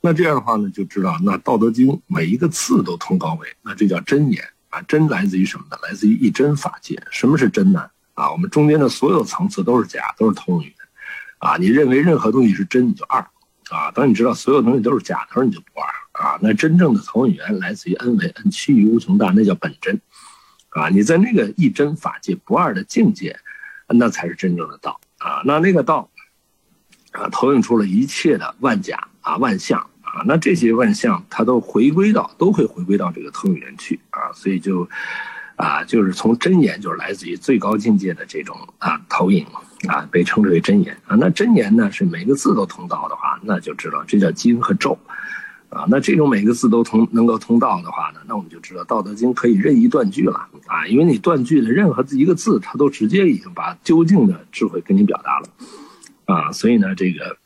[0.00, 4.80] 那这样的话呢，就知道那《道德经》每一个字都通高维，那这叫真言啊。
[4.82, 5.76] 真来自于什么呢？
[5.82, 7.00] 来自于一真法界。
[7.10, 7.88] 什么是真呢？
[8.14, 10.72] 啊，我们中间的所有层次都是假，都是通语。
[11.42, 13.18] 啊，你认为任何东西是真，你就二。
[13.70, 16.24] 啊，当你知道所有东西都是假的时候，你就不二。
[16.24, 20.00] 啊，那真正的投影源来自于 n 为 n 趋于无穷大，那叫本真。
[20.68, 23.36] 啊，你在那个一真法界不二的境界，
[23.88, 25.00] 那才是真正的道。
[25.18, 26.08] 啊，那那个道，
[27.10, 29.80] 啊，投影出了一切的万假啊万象。
[30.02, 34.86] 啊，那这些万象它都回归到，都会回归到这个投影源去啊，所以就，
[35.56, 39.46] 啊，就是从真言就是来自于最高境界的这种啊投影
[39.88, 41.16] 啊，被称之为真言啊。
[41.16, 44.98] 那真言呢是每个字都通道的话，那就知道这叫经和咒，
[45.68, 55.48] 啊，那这种每个字都通能够通道的话呢，那我们就知道《道德经》可以任意断句了啊，因为你断句的任何一个字，它都直接已经把究竟的智慧给你表达了，
[56.26, 57.36] 啊，所以呢这个，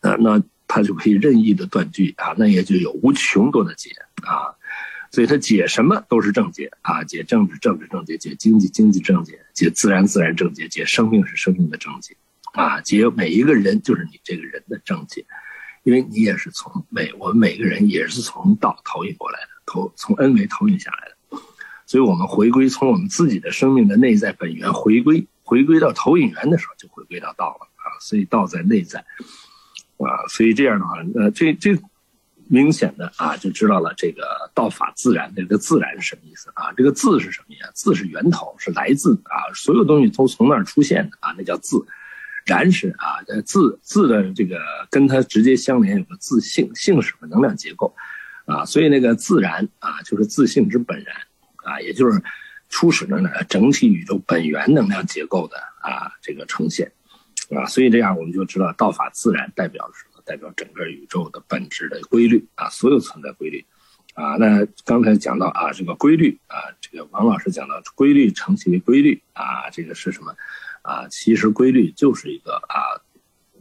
[0.00, 0.42] 啊那。
[0.66, 3.90] 它就可以任意的断句啊，那也就有无穷多的解
[4.24, 4.50] 啊，
[5.14, 12.16] 所以它解什么都是正解啊，解政治政治正解，解经济经济正解，解自然自然正解，解生命是生命的正解
[12.52, 15.24] 啊，解每一个人就是你这个人的正解，
[15.84, 21.38] 因为你也是从每我们每个人也是从道投影过来的，投从恩维投影下来的，
[21.86, 29.04] 所以我们回归从我们自己的生命的内在本源回归，回归到投影源的时候就回归到道了啊，所以道在内在。
[29.98, 31.78] 啊，所以这样的话，呃，这这
[32.48, 36.72] 明显的啊，就知道了这个道法自然，的这个自然是什么意思啊？
[36.76, 37.70] 这个字是什么呀？
[37.74, 41.84] 字是源头，是来自啊，所有东西都从那儿出现的啊，那叫字。
[42.44, 47.26] 然是啊，字字的这个跟它直接相连，有个自性，性是什么？
[47.28, 47.94] 能量结构
[48.44, 51.16] 啊，所以那个自然啊，就是自性之本然
[51.64, 52.22] 啊，也就是
[52.68, 56.92] 初始的呢整体宇宙本源能量结构的啊这个呈现。
[57.56, 60.13] 啊，所以这样我们就知道道法自然代表什么？
[60.24, 63.64] 代表整个宇宙的本质的规律啊，所有存在规律
[64.14, 64.36] 啊。
[64.36, 70.34] 那刚才讲到啊，这个规律啊，这个王老师讲到规律成其为规律啊，这个是什么
[70.82, 71.06] 啊？
[71.08, 73.00] 其实规律就是一个啊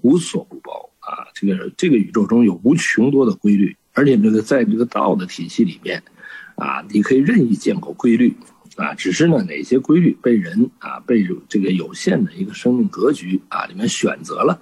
[0.02, 6.02] 无所不包啊，这个这个宇宙中有无穷多的规律，而且这个在这个道的体系里面
[6.56, 8.36] 啊，你可以任意建构规律。
[8.76, 14.60] 啊，只是呢，哪些规律被人啊，被这个有限的一个生命格局啊里面选择了，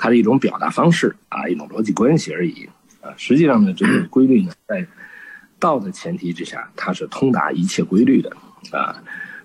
[0.00, 2.66] 它的一种表达方式啊，一种逻辑关系而已
[3.02, 3.12] 啊。
[3.18, 4.86] 实际上呢，这个规律呢，在
[5.58, 8.34] 道的前提之下，它是通达一切规律的
[8.72, 8.96] 啊。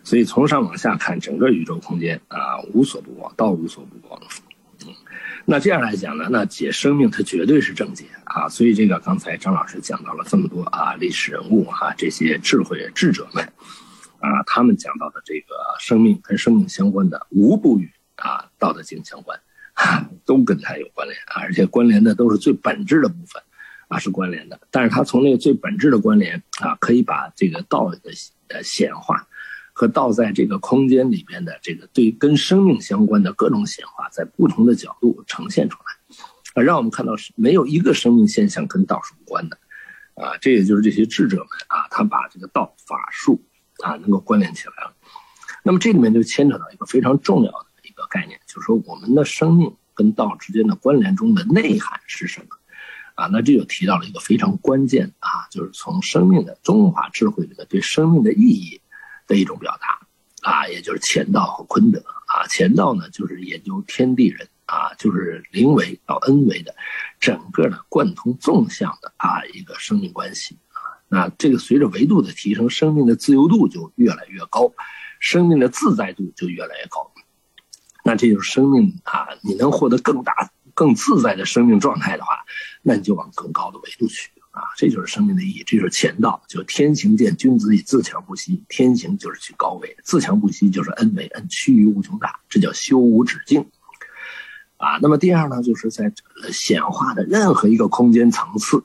[0.01, 4.17] 所以从上往下看，整个宇宙空间啊，无所不包，道无所不包。
[4.87, 4.93] 嗯，
[5.43, 8.47] 那这样来讲呢，那解生命它绝对是正解啊。
[8.47, 13.43] 所以这个刚才张老师讲到了这么多啊，历史人物哈，这些智慧智者们。
[14.21, 19.37] 啊，他们讲到的这个生命跟生命相关的，无不与啊《道德经》相关，
[20.25, 23.41] 都跟它有关联，而且关联的都是最本质的部分，
[23.87, 24.59] 啊是关联的。
[24.71, 27.99] 但是它从那个最本质的关联啊，可以把这个道的
[28.47, 29.27] 呃显化
[29.73, 36.17] 和道在这个空间里边的这个对跟生命相关的各种显化，在不同的角度呈现出来，
[36.55, 39.57] 啊，让我们看到是没有一个生命现象跟道是无关的，
[40.15, 43.43] 啊，这也就是这些智者们啊，他把这个道法术。
[43.83, 44.93] 啊，能够关联起来了。
[45.61, 52.47] 那么这里面就牵扯到一个非常重要的个概念，就是说我们的生命跟道之间的关联中的内涵是什么？
[53.15, 58.81] 啊，那这就提到了一个非常关键啊，就是从生命的中华智慧里面对生命的意义
[59.25, 60.05] 的一种表达
[60.41, 62.43] 啊，也就是乾道和坤德啊。
[62.49, 66.75] 乾道呢，就是研究天地人啊，就是灵维到恩维的
[67.17, 70.99] 整个的贯通纵向的啊一个生命关系啊。
[71.07, 74.73] 那这个随着维度的提升，生命的自由度就越来越高，
[75.21, 77.09] 生命的自在度就越来越高。
[78.07, 82.45] 那这就是生命啊，你能获得更大、更自在的生命状态的话，
[82.83, 84.61] 那你就往更高的维度去啊。
[84.77, 88.63] 这就是生命的意义，这就是前道，就天行健，君子以自强不息。
[88.69, 93.65] 天行就是去高维，自强不息就是恩为恩，趋于无穷大，这叫修无止境。
[94.77, 96.13] 啊，那么第二呢，就是在
[96.51, 98.83] 显化的任何一个空间层次。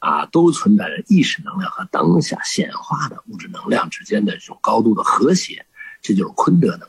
[0.00, 5.66] 啊，都存在着意识能量和当下显化的物质能量之间的这种高度的和谐，
[6.02, 6.88] 这就是坤德能。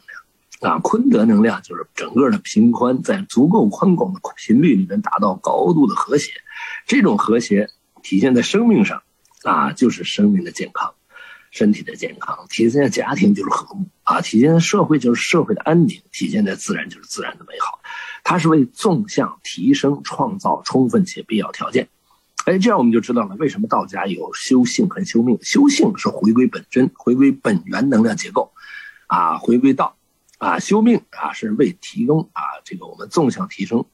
[0.60, 6.32] 啊，坤德能量就是整个的频宽在足够宽广的频率里面达到高度的和谐，
[6.86, 7.70] 这种和谐
[8.04, 9.04] 体现在生命上，
[9.44, 10.94] 啊，就是生命的健康，
[11.52, 17.80] 身体的健康；体现在家庭就是和睦，啊，体现在社会就是社会的安宁；体现在自然就是自然的美好。
[18.24, 21.88] 它是为纵向提升创造充分且必要条件。
[22.46, 25.40] 哎，这样我们就知道了为什么道家有修性和修命。
[25.42, 28.52] 修性是回归本真，回归本源能量结构，
[29.08, 29.96] 啊，回归道，
[30.40, 33.86] 啊，修命啊是为提供啊这个我们纵向提升。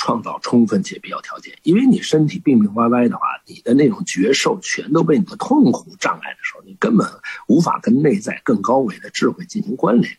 [0.00, 7.04] 创造充分且必要条件，因为你身体病病歪歪的话，你的那种觉受全都被你的痛苦障碍的时候，你根本
[7.48, 10.16] 无法跟内在更高维的智慧进行关联。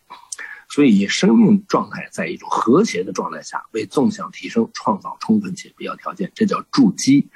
[0.67, 7.29] 所以，生命状态在一种和谐的状态下，为纵向提升创造充分且必要条件，这叫筑基。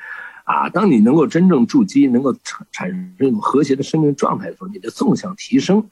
[0.44, 5.90] 啊，当你能够真正筑基，能够产产生这种和谐的生命状态的时候，你的纵向提升，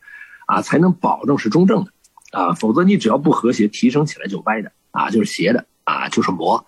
[0.47, 1.93] 啊，才能保证是中正的。
[2.31, 5.65] 啊，否则你只要不和谐，提升起来就歪的，啊，就是斜的。
[5.83, 6.63] 啊，就是魔，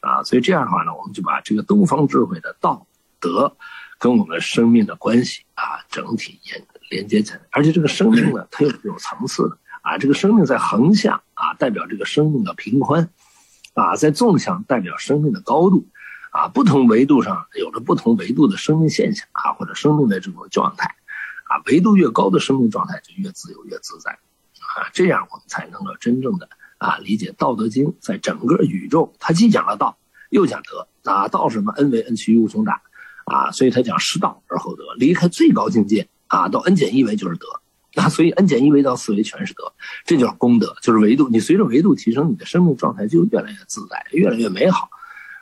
[0.00, 2.86] 啊，所以这样的话呢，我们就把这个东方智慧的道
[3.20, 3.56] 德
[3.98, 7.40] 跟我们生命的关系啊，整体连连接起来。
[7.50, 9.96] 而且这个生命呢，它又是有层次的啊。
[9.96, 13.08] 这个生命在横向啊，代表这个生命的平宽
[13.74, 15.86] 啊；在纵向代表生命的高度
[16.32, 16.48] 啊。
[16.48, 20.96] 不同维度上有着不同维度的生命现象啊，或者生命的这种状态
[21.44, 21.62] 啊。
[21.66, 24.18] 维度越高的生命状态就越自由越自在
[24.78, 24.88] 啊。
[24.92, 26.48] 这样我们才能够真正的。
[26.78, 29.98] 啊，理解《道德经》在整个宇宙，它既讲了道，
[30.30, 30.86] 又讲德。
[31.10, 31.72] 啊，道什么？
[31.72, 32.80] 恩为恩，趋于无穷大。
[33.24, 37.48] 啊，所以他讲失道而后德，离开最高境界啊，到 n 减一维就是德。
[38.00, 39.72] 啊，所以 n 减一维到四维全是德，
[40.04, 41.28] 这叫功德，就是维度。
[41.28, 44.88] 你随着维度提升，你的生命状态就越来越自在，越来越美好。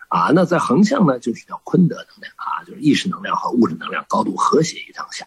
[0.09, 5.27] 啊，那在横向呢，就是叫坤德能量啊，就是意识能量和物质能量高度和谐于当下。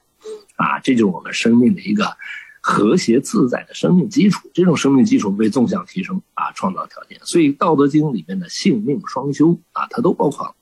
[0.56, 2.18] 啊，这就是我们生命的一个。
[2.62, 7.20] 和谐自在的生命基础，这种生命基础为纵向提升啊创造条件。
[7.24, 10.56] 所以《道德经》里面的性命双修啊，它都包括了。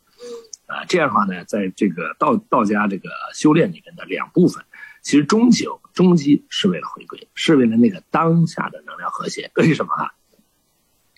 [0.67, 4.65] 啊，这样的话呢，在这个道道家这个修炼里面的两部分，
[5.01, 9.49] 其实终究终极是为了回归，是为了那个当下的能量和谐。
[9.55, 10.11] 为什么啊？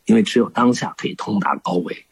[0.05, 2.05] 因为只有当下可以通达高维，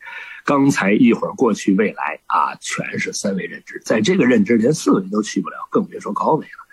[0.46, 6.67] 刚才一会儿过去未来啊，全是三维认知，在这个认知连四维都去不了，更别说高维了。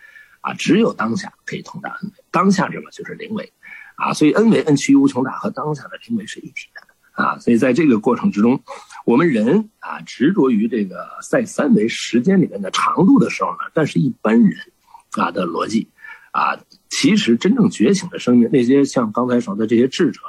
[0.45, 3.51] 啊，只有当下可以通达恩维，当下这个就是灵维，
[3.97, 8.63] 啊，所以 n 维 n 趋于无穷大和当下的灵维是一体的，啊，所以在这个过程之中，
[9.07, 14.59] 我们人啊执着于这个在三维时间里面的长度的时候呢，但是一般人
[15.13, 15.89] 啊的逻辑，
[16.33, 20.21] 啊，其实真正觉醒的生命，那些像刚才说的这些智者，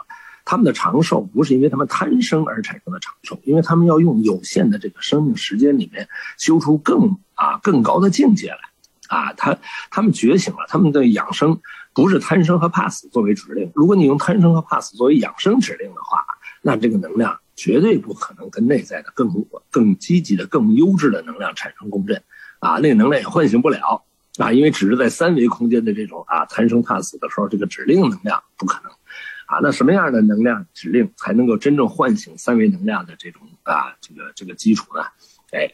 [0.46, 6.08] 他们的长寿不是因为他们贪生而产生的长寿，因为他们要用有限的这个生命时间里面
[6.38, 8.60] 修出更啊更高的境界来。
[9.08, 9.58] 啊，他
[9.90, 11.60] 他们觉醒了，他们的养生
[11.94, 13.72] 不是贪生和怕死作为指令。
[13.76, 16.26] 如果你用贪生和怕死作为养生指令的话，
[16.62, 19.30] 那这个能量绝对不可能跟内在的更
[19.70, 22.22] 更积极的、更优质的能量产生共振。
[22.60, 24.04] 啊，那个能量也唤醒不了。
[24.38, 28.92] 啊，因为只是在三维空间的这种啊贪生怕死的时候，这个指令能量不可能。
[29.46, 35.04] 啊，那什么样的能量指令才能够真正唤醒三维能量的这种啊这个这个基础呢？
[35.52, 35.70] 哎。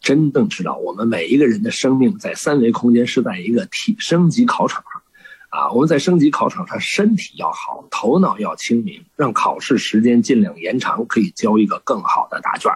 [0.00, 5.02] 真正知道，我们每一个人的生命在三维空间是在一个体升级考场上，
[5.50, 12.70] 啊，我们在升级考场上，身体要好，头脑要清明，让考试时间尽量延长，可以交一个更好的答卷，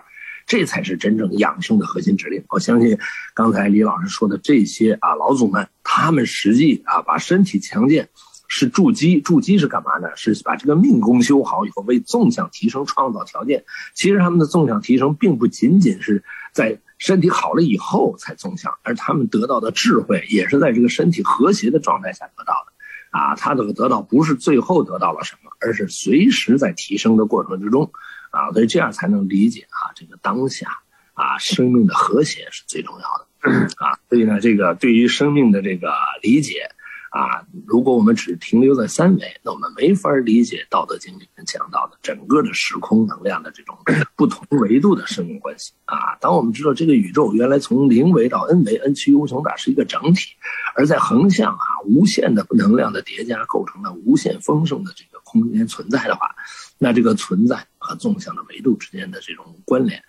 [0.46, 2.42] 这才是真正养生的核心指令。
[2.48, 2.98] 我相信，
[3.34, 8.08] 刚才李老师说的这些啊，老祖们，他们实际啊，把身体强健
[8.48, 10.08] 是筑基，筑基是干嘛呢？
[10.16, 13.64] 是把这个命功修好以后，为纵向提升创造条件。
[13.94, 16.78] 其实他们的纵向提升，并不仅仅是在。
[16.98, 27.90] 身体好了以后才纵向，而他们得到的智慧也是在这个身体和谐的状态下得到的，啊，他这个得到不是最后得到了什么，而是随时在提升的过程之中，
[28.30, 30.68] 啊，所以这样才能理解啊，这个当下
[31.14, 33.50] 啊，生命的和谐是最重要的，
[33.84, 35.92] 啊，所以呢，这个对于生命的这个
[36.22, 36.70] 理解。
[37.12, 43.76] 啊，如果我们只停留在三维，那我们没法理解《道德经》里面讲到的整个的时空能量的这种
[44.16, 45.72] 不同维度的生命关系。
[45.84, 50.30] 啊，当我们知道这个宇宙原来从零维到 n 维，n 趋于无穷大是一个整体，
[50.74, 56.34] 而在横向啊无限的能量的叠加构成了无限丰盛的这个空间存在的话，
[56.78, 60.02] 那这个存在和纵向的维度之间的这种关联，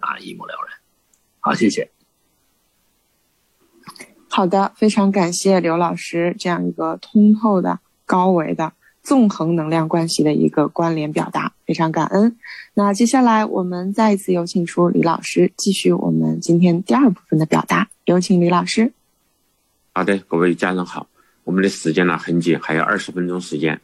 [0.00, 0.76] 啊一目了然。
[1.40, 1.90] 好，谢谢。
[4.32, 8.72] 好的，非常感谢刘老师这样一个通透的、高维的、
[9.02, 12.36] 纵横能量关系的一个关联表达，非常感恩。
[12.74, 17.88] 那接下来我们再一次有请出李老师，继续我们今天第二部分的表达。
[18.04, 18.92] 有请李老师。
[19.92, 21.08] 好的，各位家人好，
[21.42, 23.80] 我们的时间呢很紧，还有二十分钟时间。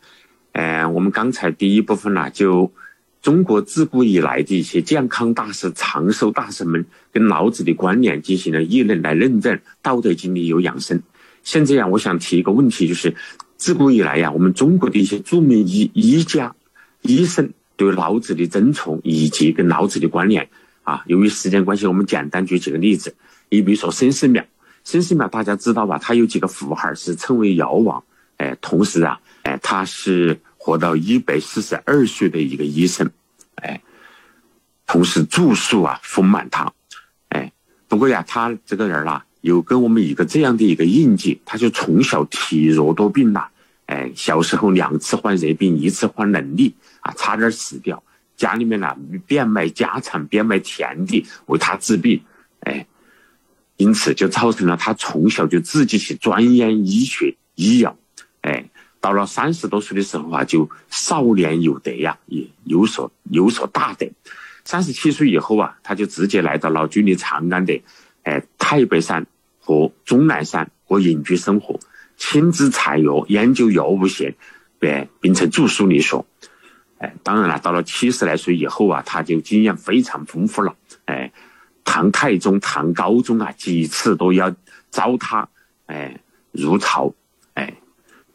[0.53, 2.70] 嗯，我们刚才第一部分呢就
[3.22, 11.02] 中国自古以来的一些健康大师、长寿大师们跟老子的观念进行了议论来论证《道德经》里有养生。
[11.42, 13.14] 现在呀，我想提一个问题，就是
[13.56, 16.54] 自古以来呀，我们中国的一些著名医医家、
[17.02, 20.48] 医生对老子的尊崇以及跟老子的关联
[20.84, 23.14] 啊，由于时间关系，我们简单举几个例子。
[23.48, 24.44] 你比如说孙思邈，
[24.84, 25.98] 孙思邈大家知道吧？
[25.98, 28.02] 他有几个符号是称为尧王，
[28.36, 33.08] 哎，同时啊，哎，他是活到一百四十二岁的一个医生，
[33.54, 33.80] 哎，
[34.84, 36.74] 同时著述啊丰满堂，
[37.28, 37.52] 哎，
[37.86, 39.24] 不过呀，他这个人啦。
[39.42, 43.46] 有跟我们一个这样的一个印记，他就从小体弱多病呐，
[43.86, 48.02] 哎，小时候两次患热病，一次患冷痢啊，差点死掉。
[48.36, 52.20] 家里面呢，变卖家产，变卖田地为他治病，
[52.60, 52.84] 哎，
[53.76, 57.96] 因此就造成了他从小就自己去钻研医学医药，
[58.40, 58.68] 哎，
[59.07, 64.04] 到了三十多岁的时候啊，就少年有德呀，也有所有所大德。
[64.64, 67.80] 三十七岁以后啊，他就直接来到了距离长安的，
[68.24, 69.24] 哎，太白山。
[69.61, 71.78] 和终南山和隐居生活，
[72.16, 74.34] 亲自采药研究药物学，
[74.80, 76.26] 并并成著书立说。
[76.98, 80.74] 哎，当然了，到了七十来岁以后啊，他就经验非常丰富了。
[81.04, 81.32] 哎，
[81.84, 84.52] 唐太宗、唐高宗啊，几次都要
[84.90, 85.48] 召他，
[85.86, 87.14] 哎，入朝。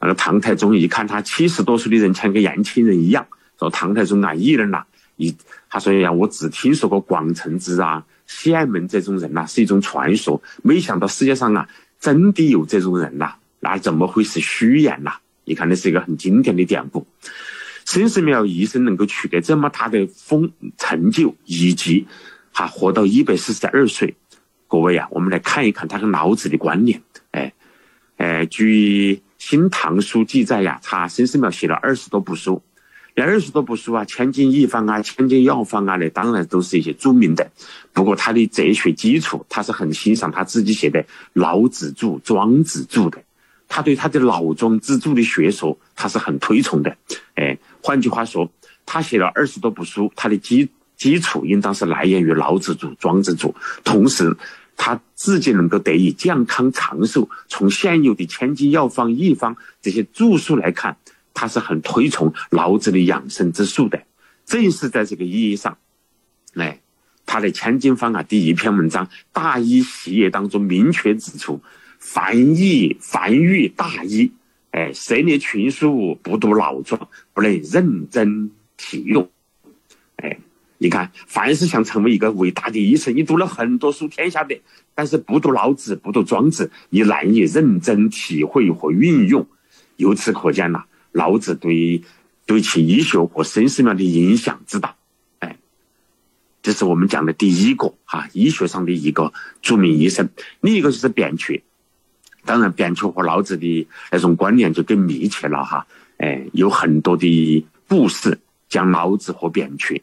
[0.01, 3.25] 那个唐太宗一看他七十多岁的人像个年轻人一样，
[3.59, 4.85] 说唐太宗啊，议论了，
[5.17, 5.35] 一
[5.69, 8.03] 他说呀，我只听说过广成之啊。
[8.27, 10.41] 厦门这种人呐，是一种传说。
[10.63, 11.67] 没想到世界上啊，
[11.99, 15.11] 真的有这种人呐，那怎么会是虚言呐？
[15.43, 17.05] 你看，那是一个很经典的典故。
[17.83, 22.07] 孙思邈一生能够取得这么大的丰成就，以及
[22.53, 24.15] 哈活到一百四十二岁。
[24.69, 27.01] 各位啊，我们来看一看他跟老子的关联。
[27.31, 27.51] 哎，
[28.15, 32.61] 哎，据《新唐书》记载呀，他孙思邈写了二十多部书。
[33.15, 37.49] 那二十多部书啊，千金一方啊，千金药方啊，那当然都是一些著名的。
[37.91, 41.01] 不过他的哲学基础，他是很欣赏他自己写的
[41.33, 43.23] 《老子著》《庄子著》的。
[43.67, 46.95] 他对他的老庄之著的学说，他是很推崇的。
[47.33, 48.47] 哎，换句话说，
[48.85, 53.47] 他写了二十多部书，他的基基础应当是来源于《老子著》《庄子著》。
[53.83, 54.37] 同时，
[54.83, 60.97] 他自己能够得以健康长寿，从现有的千金药方、医方这些著述来看。
[61.33, 64.03] 他是很推崇老子的养生之术的，
[64.43, 65.77] 正是在这个意义上，
[66.55, 66.81] 哎，
[67.27, 71.61] 他的《千金方》啊，第一篇文章《大医习业》当中明确指出：
[71.99, 74.31] 凡医凡欲大医，
[74.71, 79.29] 哎，涉猎群书，不读老庄，不能认真体用。
[80.17, 80.39] 哎，
[80.83, 84.59] 你看，凡是想成为一个伟大的医生，你读了很多书，天下的，
[84.95, 89.47] 但是不读老子，不读庄子，你难以认真体会和运用。
[89.97, 90.85] 由此可见呐。
[91.11, 92.01] 老子对
[92.47, 94.95] 对其医学和孙思邈的影响之大，
[95.37, 95.55] 哎，
[96.63, 100.27] 这是我们讲的第一个哈，医学上的一个著名医生。
[100.61, 101.61] 另一个就是扁鹊，
[102.43, 105.85] 当然扁鹊和老子的那种关联就更密切了哈。
[106.17, 110.01] 哎，有很多的故事讲老子和扁鹊，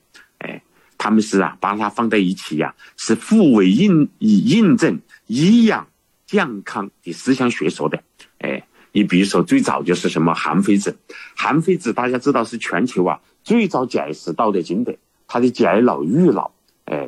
[0.99, 5.87] 他们是啊，把它放在一起呀，是互为印以印证医养
[6.27, 8.03] 健康的思想学说的，
[8.39, 8.65] 哎。
[8.91, 10.97] 你比如说，最早就是什么韩非子，
[11.37, 14.97] 韩非子大家知道是全球啊最早解释《道德经》的，
[15.29, 16.51] 他的解老育老，
[16.87, 17.07] 哎，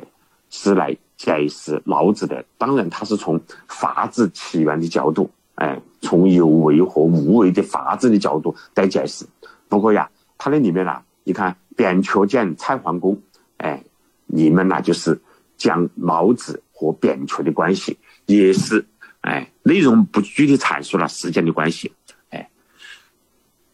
[0.51, 2.45] 是来解释老子的。
[2.59, 9.25] 当然，他是从法治起源的角度，哎，从有为和无为的法治的角度来解释。
[9.67, 13.19] 不过呀，他那里面呢，你看扁鹊见蔡桓公，
[13.61, 13.83] 哎，
[14.25, 15.21] 你们呢就是
[15.55, 18.85] 讲老子和扁鹊的关系，也是。
[19.21, 21.93] 哎，内容不具体阐述了时间的关系。
[22.29, 22.49] 哎，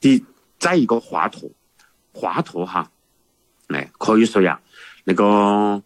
[0.01, 0.25] 第
[0.59, 1.49] 再一个华佗，
[2.11, 2.91] 华佗哈，
[3.67, 4.59] 哎，可以说呀，
[5.05, 5.81] 那个，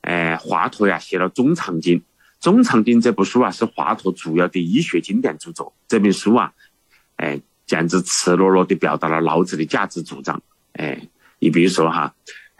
[0.00, 1.98] 哎，华佗呀写了《中藏经》，
[2.40, 5.72] 《中藏经》这部书啊是华佗主要的医学经典著作。
[5.86, 6.52] 这本书啊，
[7.14, 10.42] 哎，简直赤裸裸的表达了老子的价值主张。
[10.72, 12.12] 哎，你比如说哈，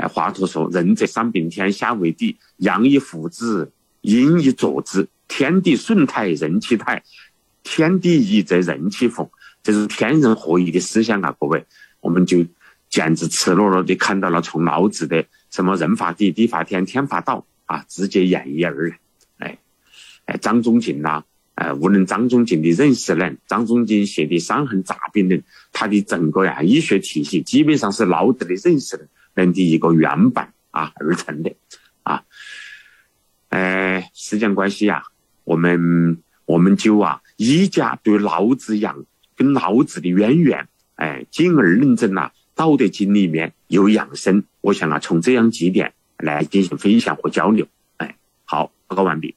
[0.08, 3.70] 华佗说：“仁者上秉天下为地，阳以辅之，
[4.02, 7.00] 阴以佐之。”天地顺泰，人气泰；
[7.62, 9.28] 天地一则人气丰，
[9.62, 11.34] 这是天人合一的思想啊！
[11.40, 11.64] 各位，
[12.00, 12.44] 我们就
[12.90, 18.98] 简直赤裸裸的看到了从老子的什么“人法地，地法天，天法道”啊，直接演绎而来。
[19.38, 19.58] 哎，
[20.26, 21.24] 哎，张仲景呐，
[21.54, 25.40] 哎，无论张仲景的认识论，张仲景写的《伤寒杂病论》，
[25.72, 31.54] 他的整个呀医学体系基本上是老子的认识论的一个原版啊而成的
[32.02, 32.22] 啊。
[33.48, 35.02] 哎，时间关系啊。
[35.44, 39.04] 我们我们就啊，一家对老子养
[39.36, 47.66] 跟老子的渊源，哎，进而论证了道德经里面有养生，我想呢，从这样几点来进行分享和交流。
[47.98, 49.34] 哎，好，报告完毕。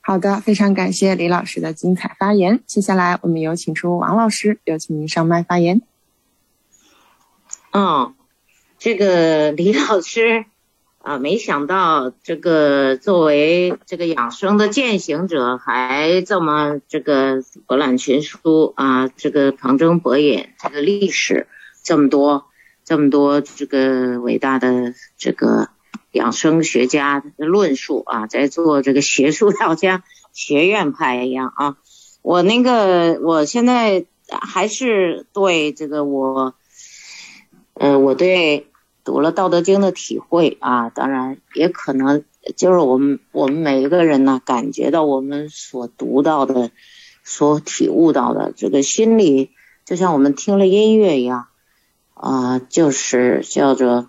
[0.00, 2.60] 好的，非常感谢李老师的精彩发言。
[2.66, 5.80] 接下来我们有请出王老师，有请您上麦发言。
[7.72, 8.14] 嗯，
[8.78, 10.44] 这个李老师
[10.98, 21.46] 啊，没想到这个作为这个养生的践行者，还这么这个博览群书啊，这个旁征博引，这个历史
[21.82, 22.46] 这么多，
[22.84, 25.68] 这么多这个伟大的这个。
[26.12, 30.02] 养生学家的论述啊，在做这个学术要像
[30.32, 31.76] 学院派一样啊。
[32.22, 36.54] 我那个，我现在还是对这个我，
[37.78, 38.66] 呃，我对
[39.04, 42.24] 读了《道德经》的体会啊，当然也可能
[42.56, 46.70] 就是我们我们每一个人呢，感觉到我们所读到的、
[47.24, 49.50] 所体悟到的，这个心里
[49.84, 51.46] 就像我们听了音乐一样
[52.14, 54.08] 啊，就是叫做。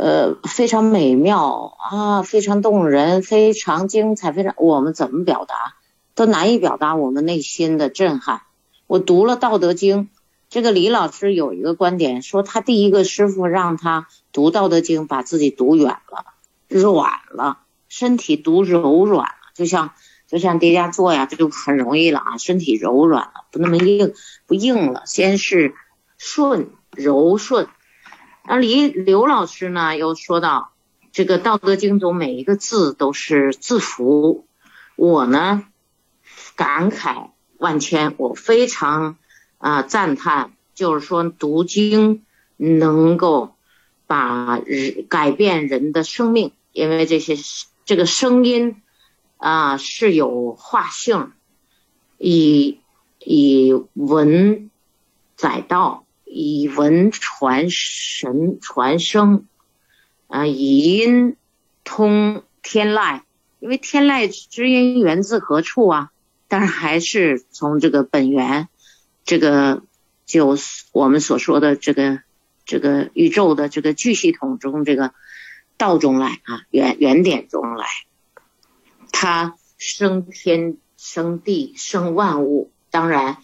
[0.00, 5.74] 呃，非常美妙啊，非常动人，非常精彩，非常我们怎么表达
[6.14, 8.42] 都难以表达我们内心的震撼。
[8.86, 10.04] 我读了《道德经》，
[10.50, 16.24] 这个李老师有一个观点，说他第一个师傅让他读《道德经》，把自己读远了，
[16.68, 19.92] 软了，身体读柔软了，就像
[20.26, 24.14] 就像叠加坐呀，这就很容易了啊，身体柔软了，不那么硬，
[24.46, 25.74] 不硬了，先是
[26.16, 27.68] 顺柔顺。
[28.46, 29.98] 那李刘老师呢？
[29.98, 30.72] 又说到
[31.12, 34.46] 这个《道德经》中每一个字都是字符，
[34.96, 35.64] 我呢
[36.56, 39.18] 感慨万千，我非常
[39.58, 42.24] 啊赞叹，就是说读经
[42.56, 43.54] 能够
[44.06, 47.36] 把人改变人的生命，因为这些
[47.84, 48.82] 这个声音
[49.36, 51.32] 啊是有化性，
[52.16, 52.80] 以
[53.18, 54.70] 以文
[55.36, 56.04] 载道。
[56.30, 59.46] 以文传神传声，
[60.26, 61.36] 啊，以音
[61.84, 63.22] 通天籁，
[63.60, 66.12] 因为天籁之音源自何处啊？
[66.46, 68.68] 当然还是从这个本源，
[69.28, 69.82] 这个
[70.24, 70.56] 就
[70.90, 72.20] 我们所说的这个
[72.64, 75.12] 这个宇宙的这个巨系统中这个
[75.76, 77.86] 道中来啊，原原点中来，
[79.12, 83.36] 它生天生地生万物，当然。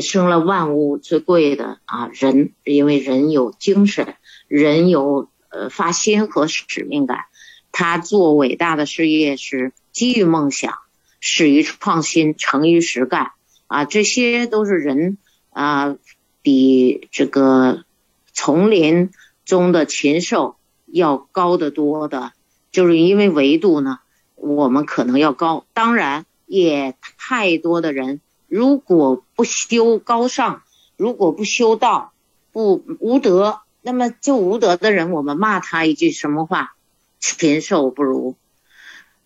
[0.00, 4.16] 生了万物最贵的啊人，因为人有精神，
[4.48, 7.26] 人有呃发心和使命感。
[7.72, 10.72] 他做伟大的事业是基于梦想，
[11.20, 13.32] 始于创新，成于实干
[13.66, 15.18] 啊，这些都是人
[15.52, 15.96] 啊
[16.42, 17.84] 比这个
[18.32, 19.10] 丛林
[19.44, 22.32] 中的禽兽要高得多的，
[22.70, 24.00] 就是因为维度呢，
[24.34, 25.64] 我们可能要高。
[25.72, 28.20] 当然，也太多的人。
[28.48, 30.62] 如果不修高尚，
[30.96, 32.12] 如果不修道，
[32.52, 36.74] 不无德，那么就无德的人，我们骂他一句什么话？
[37.18, 38.36] 禽兽不如。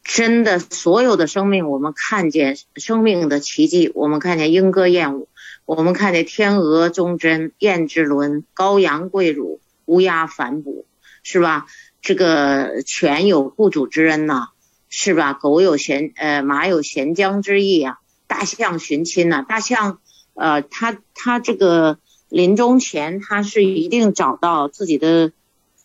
[0.04, 5.28] 真的，所有的生命，我们看见生命的奇迹，我们看见莺歌燕舞，
[5.66, 10.86] 我们看见天鹅忠贞，燕之伦，羔羊跪乳，乌鸦反哺，
[11.24, 11.66] 是吧？
[12.00, 14.50] 这个犬有护主之恩呐，
[14.88, 15.32] 是吧？
[15.32, 17.98] 狗有衔呃马有衔缰之意啊。
[18.28, 19.44] 大象寻亲呐？
[19.48, 19.98] 大象，
[20.34, 21.98] 呃，他他这个
[22.28, 25.32] 临终前，他是一定找到自己的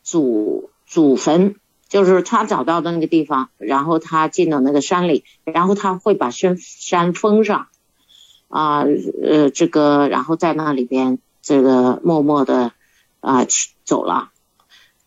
[0.03, 1.55] 祖祖坟，
[1.89, 7.67] 就是他找到的那个地方，然后他进到那个山里，然后他会把山山封上，
[8.51, 8.83] 啊，
[9.23, 12.71] 呃，这个，然后在那里边，这个默默的
[13.19, 14.29] 啊去走了，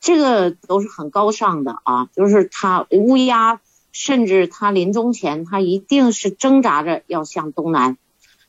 [0.01, 3.61] 这个都是很高尚的啊，就是他乌鸦。
[3.97, 7.97] 甚至他临终前，他一定是挣扎着要向东南，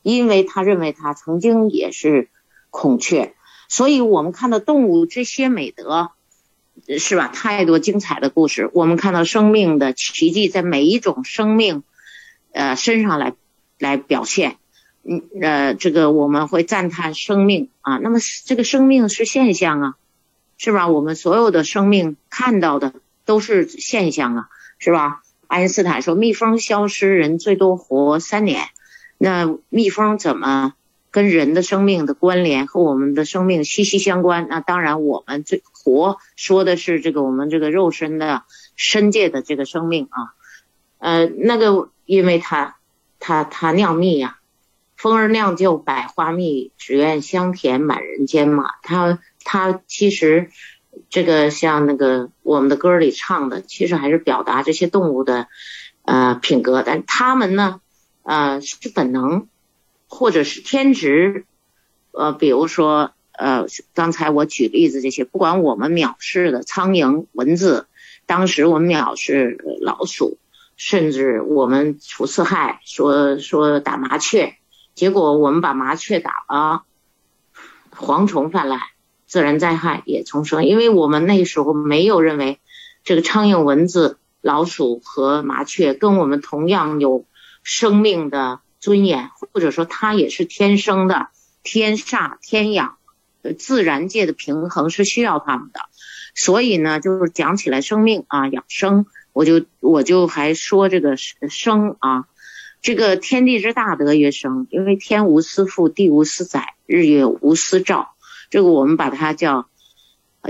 [0.01, 2.29] 因为他认为他曾经也是
[2.71, 3.35] 孔雀。
[3.67, 6.09] 所以我们看到动物这些美德，
[6.97, 7.27] 是吧？
[7.27, 8.71] 太多精彩的故事。
[8.73, 11.83] 我们看到生命的奇迹在每一种生命，
[12.51, 13.35] 呃身上来
[13.77, 14.57] 来表现。
[15.07, 17.97] 嗯呃，这个我们会赞叹生命啊。
[17.97, 19.95] 那么这个生命是现象啊，
[20.57, 20.87] 是吧？
[20.87, 22.93] 我们所有的生命看到的
[23.23, 24.49] 都是现象啊，
[24.79, 25.21] 是吧？
[25.47, 28.67] 爱因斯坦说：“蜜蜂消失，人最多活三年。
[29.19, 30.73] 那蜜蜂怎么
[31.11, 34.47] 跟人的生命的关联和我们的生命息息相关？
[34.49, 38.41] 那当然，我们最活说的是这个我们这个肉身的
[38.75, 40.33] 身界的这个生命啊。
[40.97, 42.77] 呃，那个因为它
[43.19, 44.39] 它它酿蜜呀，
[44.95, 48.71] 蜂儿酿就百花蜜，只愿香甜满人间嘛。
[48.83, 50.49] 它它其实。”
[51.09, 55.47] 这个像那个我们的歌里唱的，其实还是表达这些动物的
[56.03, 57.81] 呃品格，但他们呢，
[58.23, 59.49] 呃是本能
[60.07, 61.45] 或者是天职，
[62.11, 67.87] 呃，比如说呃，刚才我举例子这些，不管我们藐视的苍蝇、蚊子，
[68.25, 70.37] 当时我们藐视老鼠，
[70.77, 74.55] 甚至我们除四害，说说打麻雀，
[74.95, 76.83] 结果我们把麻雀打了，
[77.95, 78.79] 蝗虫泛滥，
[79.27, 82.59] 自然灾害也丛生，因为我们那时候没有认为
[83.03, 84.17] 这个苍蝇、蚊子。
[84.41, 87.25] 老鼠和麻雀跟我们同样有
[87.63, 91.29] 生命的尊严，或者说它也是天生的，
[91.63, 92.97] 天煞天养，
[93.57, 95.79] 自然界的平衡是需要它们的。
[96.35, 102.25] 所以呢，就是讲起来生命啊，养生，我就我就还说这个生啊，
[102.85, 108.09] 这个天地之大德曰生，因为天无私父，地无私载，日月无私照，
[108.51, 109.67] 这个我们把它叫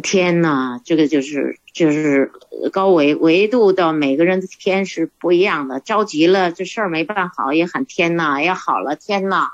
[0.03, 1.57] 天呐，这个就是。
[1.75, 2.31] 就是
[2.71, 9.49] 高维维度的每个人的天是不一样的，着急了这事儿没办好也喊天呐，要好了天呐，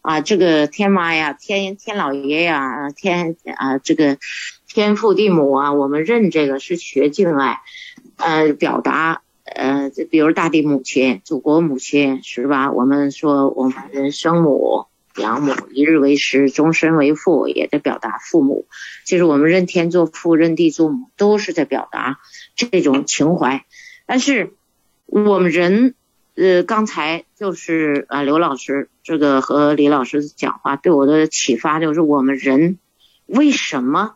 [0.00, 4.16] 啊这个天妈呀，天天老爷呀，天啊这个
[4.66, 7.60] 天父地母啊，我们认这个是学敬爱，
[8.16, 9.20] 呃表达
[9.54, 12.72] 呃比如大地母亲、祖国母亲是吧？
[12.72, 14.86] 我们说我们人生母。
[15.16, 18.68] 养母一日为师，终身为父，也在表达父母。
[19.04, 22.20] 就是我们认天作父，认地作母，都是在表达
[22.54, 23.64] 这种情怀。
[24.06, 24.52] 但是
[25.06, 25.96] 我们人，
[26.36, 32.78] 呃，刚才就是啊，刘老师这个和李老师讲话对我的启发就是：我们人
[33.26, 34.14] 为什么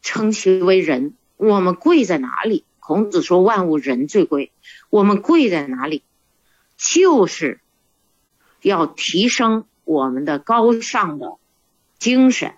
[0.00, 1.12] 称其为人？
[1.36, 2.64] 我们贵在哪里？
[2.86, 4.52] 孔子说：“万物人最贵。”
[4.90, 6.02] 我们贵在哪里？
[6.76, 7.60] 就是
[8.60, 9.64] 要提升。
[9.86, 11.34] 我们的高尚的
[11.98, 12.54] 精神，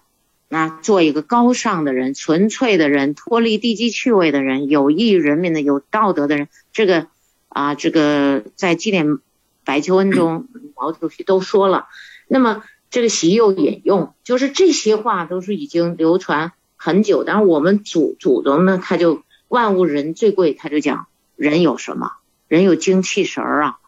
[0.48, 7.08] 那做一个高尚的人、纯粹的人、脱离低级趣味的人、有益于人民的、有道德的人，这个
[7.48, 9.18] 啊，这个在纪念
[9.64, 10.46] 白求恩中，
[10.76, 11.86] 毛主席都说了。
[12.28, 17.24] 那么这个习又引用，就是这些话都是已经流传很久。
[17.24, 22.12] 但是我们祖祖宗呢，他就万物人最贵，他就讲人有什么？
[22.48, 23.78] 人有精气神儿啊，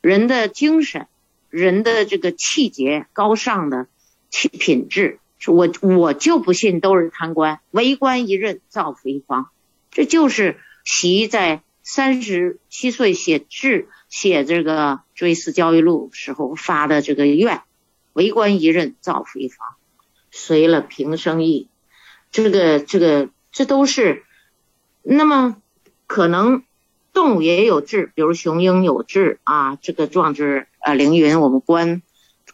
[0.00, 1.06] 人的精神。
[1.48, 3.86] 人的这个气节高尚的
[4.28, 9.48] 气品质，我我就不信都是贪官，为官一任，造福一方。
[9.90, 17.62] 这就是习在三十七岁写志写这个《追思教育录》时候发的这个愿：
[18.12, 19.76] 为官一任，造福一方，
[20.30, 21.68] 随了平生意。
[22.32, 24.24] 这个这个这都是，
[25.06, 25.56] 那么
[26.06, 26.62] 可能。
[27.12, 31.40] 动物也有志，比如雄鹰有志啊，这个壮志啊凌云。
[31.40, 32.02] 我们观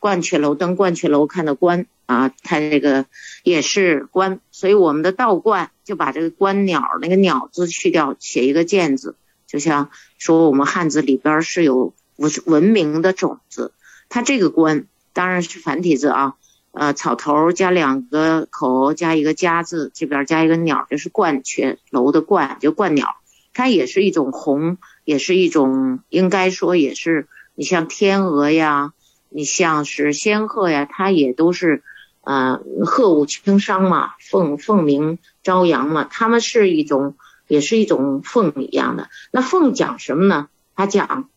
[0.01, 3.07] 鹳雀楼登鹳雀楼看到鹳啊，它这个
[3.43, 9.17] 也是鹳，所以我们的道观就把这个观鸟那个鸟字去掉，写一个见字，
[9.49, 13.73] 就像说我们汉字里边是有文文明的种子。
[14.09, 16.35] 它这个观当然是繁体字啊，
[16.73, 23.17] 呃草头加两个口加一个家字，这边加一个鸟，就是鹳雀楼的鹳，就鹳鸟。
[23.55, 28.95] 它也是一种红，也是一种，应该说也是，你像天鹅呀，
[29.29, 31.83] 你像是仙鹤呀，它也都是，
[32.23, 37.15] 呃，鹤舞青商嘛，凤凤鸣朝阳嘛，它们是一种，
[37.47, 39.11] 也是一种凤一样的。
[39.31, 40.49] 那凤讲什么呢？
[40.75, 41.29] 它讲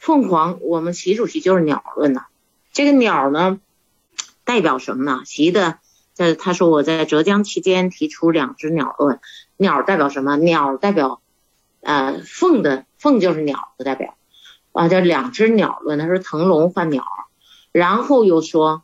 [0.00, 2.24] 凤凰，我们习主席就是鸟论的，
[2.72, 3.60] 这个鸟呢，
[4.50, 5.22] 代表什么呢？
[5.24, 5.78] 习的
[6.12, 9.20] 在他说我在浙江期间提出两只鸟论，
[9.56, 10.36] 鸟代表什么？
[10.38, 11.20] 鸟代表。
[11.82, 14.16] 呃，凤的凤就是鸟的代表，
[14.72, 17.04] 啊，叫两只鸟论，他说腾龙换鸟，
[17.70, 18.82] 然后又说，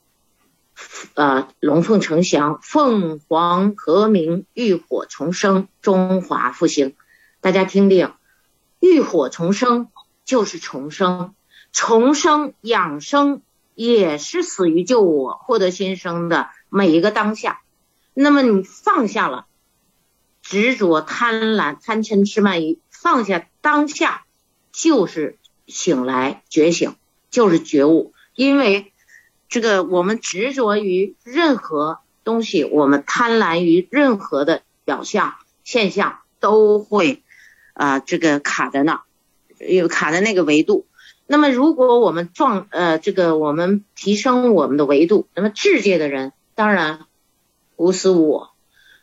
[1.15, 6.95] 呃，龙凤呈祥，凤凰和鸣，浴火重生，中华复兴。
[7.41, 8.13] 大家听听，
[8.79, 9.89] 浴火重生
[10.25, 11.35] 就是重生，
[11.73, 13.43] 重生养生
[13.77, 17.61] 也是死于救我，获得新生的每一个当下。
[18.15, 19.47] 那么你放下了
[20.43, 22.81] 执着、贪婪、贪嗔痴慢疑。
[22.91, 24.25] 放下当下，
[24.73, 26.97] 就是醒来觉醒，
[27.31, 28.15] 就是觉悟。
[28.35, 28.93] 因为
[29.49, 37.23] 这个，我们执着于任何东西，我们贪婪于任何的表象现象，都会
[37.75, 39.03] 啊，这个卡在那，
[39.59, 40.85] 有卡在那个维度。
[41.27, 47.07] 那么，如果我们撞呃，这个我们提升我们的维度，那么智界的人当然
[47.77, 48.51] 无私无我，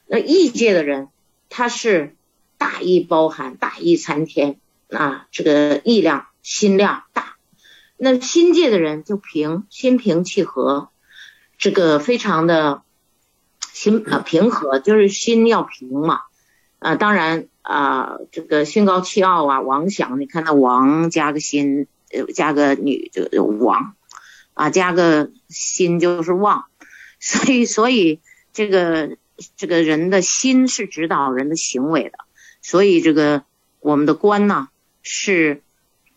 [0.07, 1.09] 那异界的人
[1.49, 2.15] 他是。
[2.55, 4.57] 大义包含，大义参天
[4.89, 5.27] 啊！
[5.31, 7.35] 这个力量、心量大。
[7.97, 10.87] 那心界的人就平，心平气和，
[11.57, 12.83] 这个非常的
[13.73, 16.21] 心啊平和，就是心要平嘛
[16.79, 16.95] 啊。
[16.95, 21.87] 当然啊，这个心高气傲啊，王想，你看那王加个心，
[22.33, 23.95] 加个女就王
[24.53, 26.65] 啊，加个心就是旺。
[27.19, 28.19] 所以所以
[28.51, 29.17] 这个
[29.55, 32.17] 这个人的心是指导人的行为的，
[32.61, 33.43] 所以这个
[33.79, 34.67] 我们的官呢
[35.01, 35.61] 是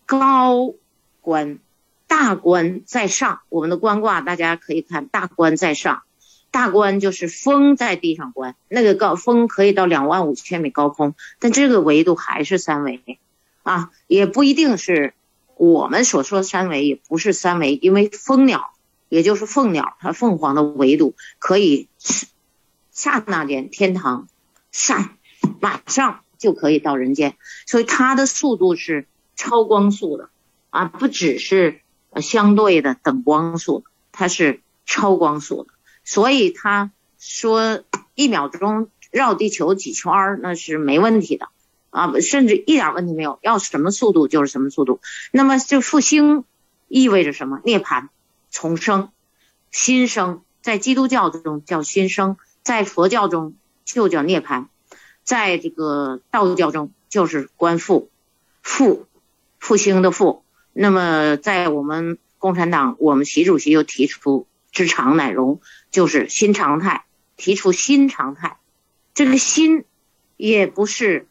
[0.05, 0.75] 高
[1.21, 1.59] 官，
[2.07, 3.41] 大官在上。
[3.49, 6.03] 我们的官卦大家可以看，大官在上，
[6.51, 13.19] 大官就是风在地上观，那个高风可以到两万五千米高空，但这个维度还是三维，
[13.63, 15.15] 啊，也不一定是
[15.57, 18.75] 我们所说三维，也不是三维，因为蜂鸟，
[19.09, 21.89] 也就是凤鸟，它凤凰的维度可以
[22.93, 24.29] 刹那间天堂，
[24.71, 25.17] 刹
[25.61, 27.37] 马上就可以到人间，
[27.67, 30.29] 所以它的速度是超光速的，
[30.69, 31.81] 啊，不只是
[32.21, 35.71] 相对的等光速，它是超光速的。
[36.05, 37.83] 所以他说
[38.15, 41.49] 一秒钟绕地球几圈儿那是没问题的
[41.97, 45.01] 啊，甚至一点问题没有，要什么速度就是什么速度。
[45.33, 46.45] 那么就复兴
[46.89, 47.61] 意味着什么？
[47.65, 48.09] 涅槃、
[48.51, 49.11] 重生、
[49.71, 54.67] 新生，在基督教中叫新生，在佛教中就叫涅槃，
[55.25, 58.11] 在这个道教中就是观复、
[58.63, 59.07] 复、
[59.59, 60.45] 复兴的复。
[60.73, 65.61] 那么在我们共产党，我们习主席又提出知常乃容。
[65.93, 67.07] 就是新常态，
[67.39, 68.59] 提出新常态，
[69.15, 69.85] 这个新
[70.37, 71.27] 也不是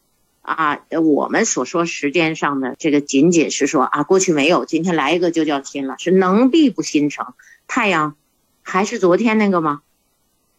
[0.46, 7.34] 啊，我们所说时间上的这个仅仅是说啊，过去没有，今天来一个就叫新了，是能必不新成。
[7.68, 8.16] 太阳
[8.62, 9.82] 还是昨天那个吗？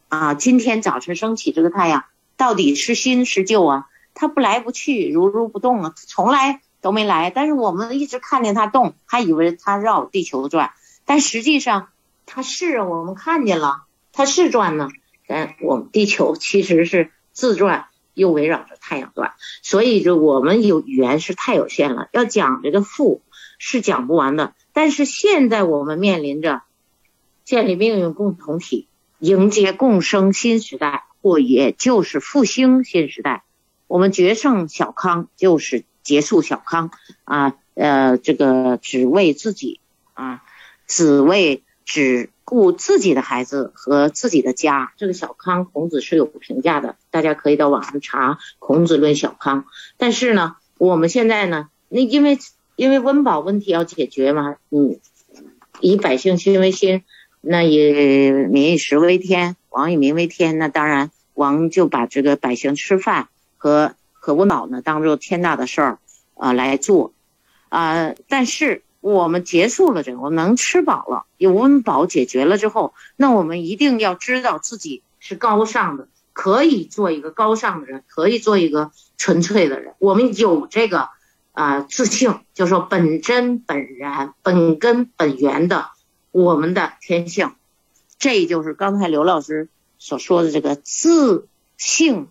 [0.09, 2.05] 啊，今天早晨升起这个太阳
[2.37, 3.87] 到底是新是旧啊？
[4.13, 7.31] 它不来不去，如如不动啊，从来都没来。
[7.31, 10.73] 但是我们一直看见它动，还以为它绕地球转，
[11.05, 11.91] 但实际上
[12.27, 13.85] 它是我们看见了。
[14.13, 14.89] 它是转呢，
[15.29, 23.21] 但我们地球其实是自转，又围绕着太阳转，所以就我们有语言是太有限了，要讲这个富
[23.59, 24.55] 是讲不完的。
[24.73, 26.63] 但是现在我们面临着
[27.45, 28.89] 建立命运共同体，
[29.19, 33.45] 迎接共生新时代，或也就是复兴新时代。
[33.87, 36.91] 我们决胜小康就是结束小康
[37.25, 39.81] 啊，呃，这个只为自己
[40.15, 40.43] 啊，
[40.87, 42.31] 只为只。
[42.47, 49.63] 顾自己的孩子和自己的家，这个小康，孔子是有评价的，大家可以到网上查《孔子论小康》。
[49.97, 52.39] 但是呢，我们现在呢，那因为
[52.77, 55.01] 因为温饱问题要解决嘛，嗯，
[55.81, 57.03] 以百姓心为心，
[57.41, 63.29] 那以民以食为天，王以民为天，那当然王就把这个百姓吃饭
[63.59, 65.99] 和和温饱呢当做天大的事儿
[66.37, 67.13] 啊来做
[67.71, 68.85] 啊，但是。
[69.13, 79.95] 我们结束了这个，我能吃饱了，有温饱解决了之后，那我们一定要知道自己是高尚的，可以做一个高尚的人，可以做一个纯粹的人。
[80.01, 81.11] 我们有这个
[81.53, 85.91] 啊自信，就说本真本然、本根本源的
[86.33, 87.53] 我们的天性，
[88.19, 89.69] 这就是刚才刘老师
[90.01, 91.47] 所说的这个自
[91.77, 92.27] 性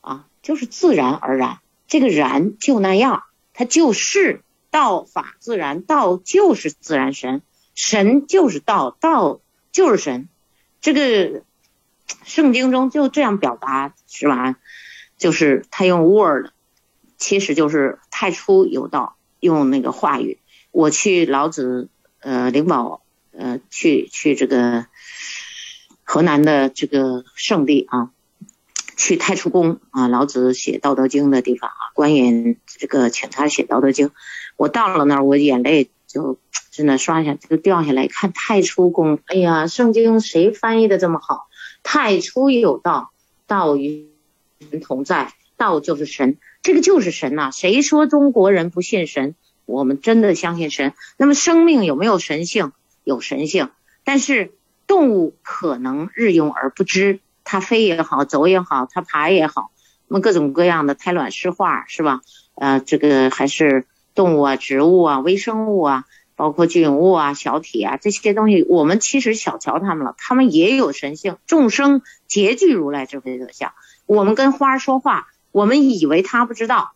[0.00, 3.22] 啊，就是自然而然，这个然就那样，
[3.54, 4.42] 它就是。
[4.70, 7.42] 道法自然，道就是自然神，
[7.74, 9.40] 神就是道，道
[9.72, 10.28] 就是神。
[10.80, 11.42] 这个
[12.24, 14.56] 圣经中就这样表达，是吧？
[15.16, 16.50] 就是他用 word，
[17.16, 20.38] 其实就是太初有道，用那个话语。
[20.70, 21.88] 我去老子
[22.20, 23.02] 呃灵宝
[23.32, 24.86] 呃去去这个
[26.04, 28.10] 河南的这个圣地啊，
[28.96, 34.08] 去太初宫啊，老子写《道德经》的地方啊，官员这个请他写《道德经》。
[34.58, 36.36] 我到了那儿，我眼泪就
[36.72, 38.08] 真的刷一下就掉下来。
[38.08, 41.46] 看太初宫，哎呀，圣经谁翻译的这么好？
[41.84, 43.12] 太初有道，
[43.46, 44.08] 道与
[44.68, 47.52] 神同在，道就是神，这个就是神呐。
[47.52, 49.36] 谁说中国人不信神？
[49.64, 50.92] 我们真的相信神。
[51.16, 52.72] 那么生命有没有神性？
[53.04, 53.70] 有神性，
[54.02, 54.50] 但是
[54.88, 59.70] 动物可能日用而不知，它飞也好，走也好，它爬也好，
[60.08, 62.22] 那么各种各样的胎卵湿化是吧？
[62.56, 63.86] 呃，这个还是。
[64.18, 66.04] 动物啊，植物啊，微生物啊，
[66.34, 71.36] 包括菌物啊，小体啊，这些东西，我们其实小瞧他们了，他们也有神性。
[71.46, 73.72] 众生皆具如来智慧德相。
[74.06, 76.94] 我们跟花说话，我们以为他不知道，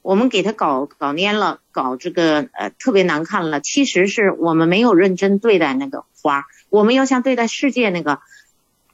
[0.00, 3.60] 我们给他搞搞蔫了，搞这个呃特别难看了。
[3.60, 8.20] 其实是我们没有认真对待那个花，我们要像对待世界那个，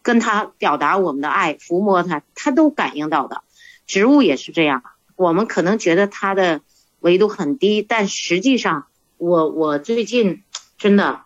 [0.01, 3.43] 跟他表达我们的爱，抚摸他，他都感应到的。
[3.87, 4.83] 植物也是这样，
[5.15, 6.63] 我们可能觉得它的。
[7.07, 8.87] 维度很低，但实际上，
[9.17, 10.43] 我我最近
[10.77, 11.21] 真的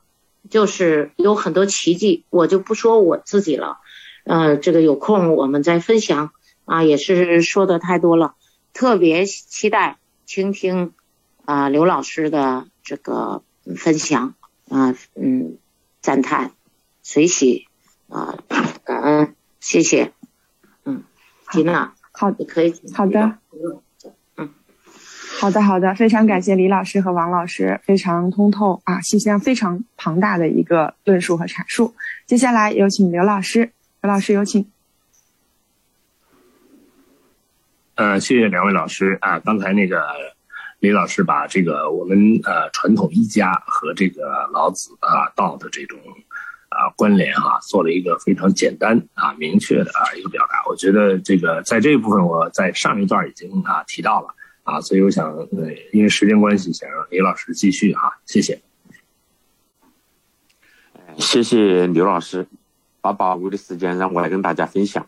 [0.51, 3.79] 就是有很多奇迹，我就不说我自己了，
[4.25, 6.33] 呃，这个有空我们再分享
[6.67, 8.35] 啊，也是说的太多了，
[8.75, 10.93] 特别期待倾听
[11.47, 13.43] 啊刘老师的这个
[13.75, 14.35] 分享
[14.69, 15.57] 啊，嗯，
[16.03, 16.53] 赞叹，
[17.03, 17.69] 随喜
[18.11, 18.37] 啊，
[18.85, 20.13] 感恩，谢谢。
[20.85, 21.05] 嗯，
[21.51, 23.39] 吉娜，好，你可以好的，嗯，
[25.41, 31.95] 好的，好的，非常感谢李老师和王老师，非常通透啊，信息量非常庞大的一个论述和阐述。
[32.27, 33.73] 接下来有请刘老师，
[34.03, 34.71] 刘老师有请。
[37.95, 40.03] 呃，谢谢两位老师啊，刚才那个
[40.81, 45.99] 李老师把这个我们呃传统医家和这个老子啊道的这种
[46.69, 50.63] 啊关联哈，做了一个非常简单啊明确的啊一个表达。
[50.69, 58.61] 我觉得这个在这一部分我在上一段已经啊提到了啊，所以我想呃因为时间关系，想让李老师继续哈，谢谢。
[61.19, 62.47] 谢谢刘老师，
[63.01, 65.07] 把宝贵的时间让我来跟大家分享。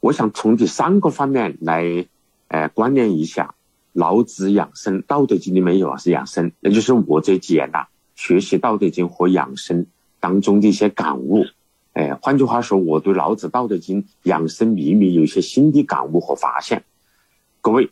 [0.00, 2.06] 我想从第三个方面来，
[2.48, 3.54] 呃，关联一下
[3.92, 9.86] 老子养生，《道德经》里面有是养生，那就是我这几年呐学习《道德经》和养生
[10.20, 11.46] 当中的一些感悟。
[11.94, 16.84] 哎，换句话说，我对老子《道德经》养生秘密有一些新的感悟和发现。
[17.60, 17.86] 各位，《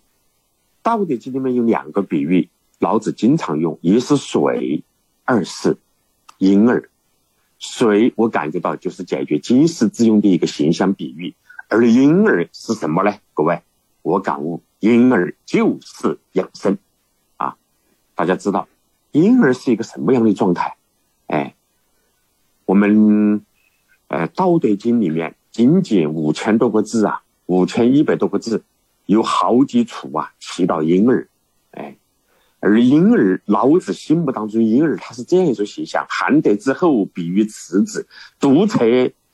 [0.83, 4.83] 道德经》里面有两个比喻，老子经常用，一是水，
[5.25, 5.77] 二是
[6.39, 6.89] 婴儿。
[7.59, 11.35] 水，我感觉到就是解决经世之用的一个形象比喻。
[11.69, 13.15] 而婴儿是什么呢？
[13.35, 13.63] 各位，
[14.03, 16.77] 我感悟，婴儿就是养生，
[17.37, 17.57] 啊，
[18.17, 18.67] 大家知道，
[19.13, 20.77] 婴儿是一个什么样的状态？
[21.29, 21.55] 哎，
[22.65, 23.41] 我们，
[24.09, 28.65] 呃，《道德经》里面仅仅五千多个字啊，五千一百多个字，
[29.07, 31.29] 有好几处啊提到婴儿，
[31.73, 31.97] 哎，
[32.61, 38.07] 而婴儿，老子心目当中婴儿他是这样一种形象：汉德之后，比喻慈子，
[38.39, 38.79] 独策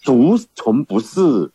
[0.03, 1.53] 独从不死。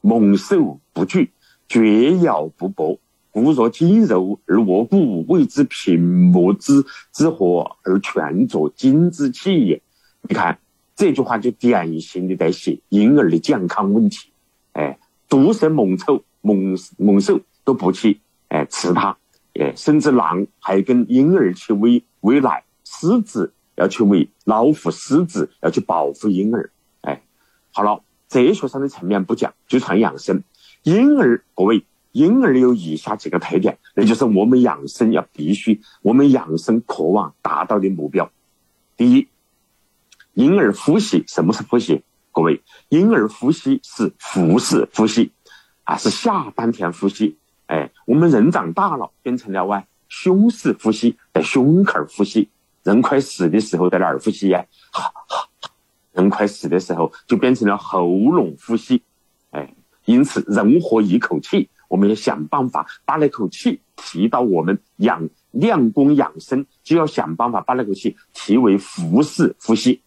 [0.00, 1.32] 猛兽不惧，
[1.68, 3.00] 绝咬不搏。
[3.32, 9.82] 骨若筋柔而卧骨，谓之平木之之火而全作金之气也。
[10.22, 10.60] 你看
[10.94, 14.30] 这句话就典型的在写婴儿的健康问题。
[14.72, 19.16] 哎，毒蛇猛兽猛猛兽都不去哎吃它，
[19.54, 26.70] 哎，甚至狼还跟婴儿去喂喂奶，狮子要去喂老虎，狮子要去保护婴儿。
[27.02, 27.22] 哎，
[27.72, 28.02] 好了。
[28.28, 30.42] 哲学上的层面不讲，就谈养生。
[30.82, 38.30] 婴儿，各位，婴儿有以下几个特点，那就是我们养生要必须，我们养生渴望达到的目标。
[38.98, 39.28] 第一，
[40.34, 42.02] 婴儿呼吸，什么是呼吸？
[42.30, 42.60] 各位，
[42.90, 45.30] 婴儿呼吸是腹式呼吸，
[45.88, 47.38] 啊，是下丹田呼吸。
[47.64, 52.50] 哎，我们人长大了，变成了哇胸式呼吸，在胸口呼吸。
[52.82, 54.62] 人快死的时候在哪儿呼吸呀？
[54.92, 55.48] 哈哈。
[56.12, 59.00] 人快死的时候，就变成了喉咙呼吸，
[59.50, 59.74] 哎，
[60.04, 70.02] 因此人活一口气，我们要想办法把那口气提到我们养练功养生，就要想办法把那口气提为腹式呼吸。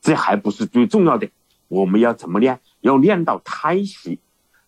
[0.00, 1.28] 这还不是最重要的，
[1.66, 2.60] 我们要怎么练？
[2.80, 4.20] 要练到胎息。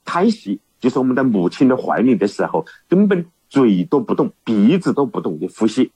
[0.09, 5.93] 胎息就是我们在母亲的怀里的时候，根本嘴都不动，鼻子都不动的呼吸。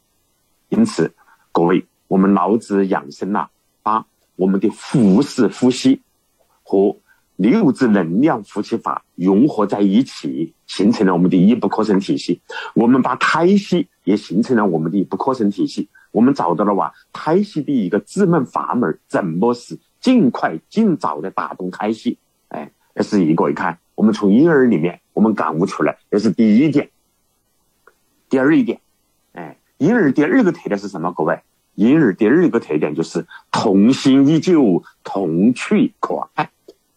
[0.68, 1.14] 因此，
[1.50, 3.48] 各位，我们老子养生呐，
[3.82, 4.04] 把。
[4.34, 6.00] 我们的腹式呼吸
[6.64, 6.96] 和
[7.36, 12.40] 六字能量呼吸法融合在一起，形成了我们的一不可生体系。
[12.74, 15.88] 我们把胎息也形成了我们的一不可生体系。
[16.10, 22.18] 我们找到了哇，胎息的一个自门阀门，怎么是尽快尽早的打动胎息？
[22.48, 23.50] 哎，这是一个。
[23.50, 26.90] 一看，我们从婴儿里面，我们感悟出来，这是第一点。
[28.28, 28.80] 第二一点，
[29.32, 31.12] 哎，婴儿第二个特点是什么？
[31.12, 31.38] 各位？
[31.74, 36.50] 婴儿第二个特点就是童心依旧，童趣可爱，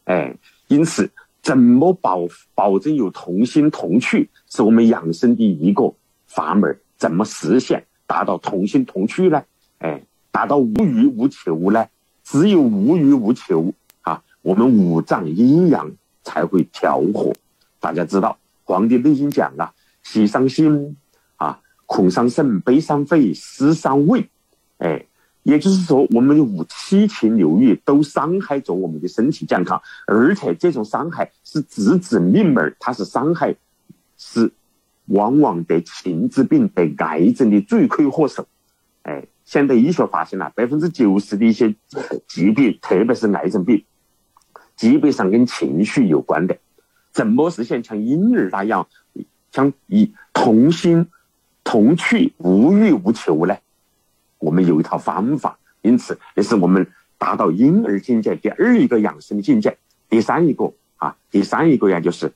[0.03, 0.35] 哎，
[0.67, 1.09] 因此
[1.41, 2.21] 怎么保
[2.53, 5.93] 保证有童心童趣，是我们养生的一个
[6.27, 6.77] 阀门。
[6.97, 9.43] 怎么实现达到童心童趣呢？
[9.79, 11.85] 哎，达到无欲无求呢？
[12.23, 15.91] 只有无欲无求啊，我们五脏阴阳
[16.26, 17.34] 才会调和。
[17.80, 18.30] 大家知道，
[18.65, 19.71] 《黄帝内经》讲啊：
[20.03, 20.97] 喜伤心
[21.38, 24.28] 啊，恐伤肾，悲伤肺，思伤胃。
[24.80, 25.05] 哎，
[25.43, 33.55] 也就是说，我们的五七情六欲都伤害着我们的身体健康，而且这种伤害是直指命门，它是伤害，
[34.17, 34.51] 是
[35.05, 38.47] 往往得情之病、得癌症的罪魁祸首。
[39.03, 41.76] 哎，现代医学发现了，百分之九十的一些
[42.28, 43.86] 疾病，特别是癌症病，
[44.76, 46.57] 基本上跟情绪有关的。
[47.11, 48.88] 怎么实现像婴儿那样，
[49.51, 51.07] 像以童心、
[51.63, 53.55] 童趣、无欲无求呢？
[54.38, 56.86] 我们有一套方法，因此这是我们
[57.17, 59.78] 达到婴儿境界第二一个养生的境界。
[60.09, 62.32] 第三一个啊，第三一个呀，就是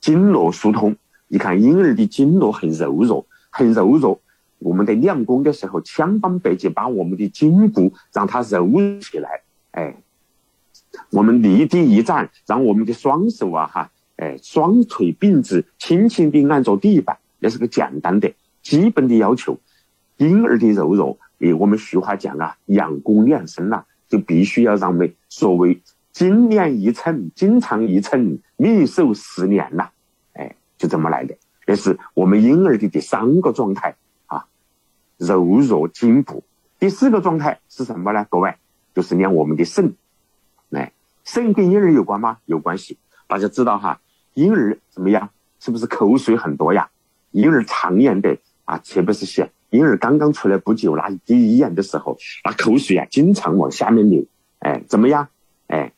[0.00, 0.94] 经络疏通。
[1.28, 4.20] 你看婴儿的经络很柔弱，很柔弱。
[4.58, 8.68] 我们在练功的时候，千方百计把我们的筋骨让它柔
[9.00, 9.40] 起来。
[9.70, 9.96] 哎，
[11.10, 18.32] 我们离地一站，让我们的双手啊哈，哎，双腿并直，轻轻地按着地板，那是个简单的
[18.62, 19.58] 基本的要求。
[20.18, 25.80] 婴儿的柔弱，诶，我们俗话讲啊，养功养生呐，就必须要让我们所谓
[26.12, 29.88] 精练一寸，经常一寸，命寿十年呐，
[30.34, 31.34] 哎，就这么来的。
[31.64, 33.94] 这是我们婴儿的第三个状态
[34.26, 34.44] 啊，
[35.16, 36.42] 柔弱进步。
[36.78, 38.26] 第四个状态是什么呢？
[38.28, 38.54] 各位，
[38.94, 39.94] 就是练我们的肾。
[41.32, 42.38] 肾跟婴儿有关吗？
[42.46, 42.98] 有关系。
[43.28, 44.00] 大家知道哈，
[44.34, 45.30] 婴儿怎么样？
[45.60, 46.90] 是不是口水很多呀？
[47.30, 54.24] 婴儿常年的啊，特别是些婴儿刚刚出来不久，那第一眼的时候，那口水啊，经常往下面流。
[54.58, 55.28] 哎，怎么样？
[55.68, 55.92] 哎，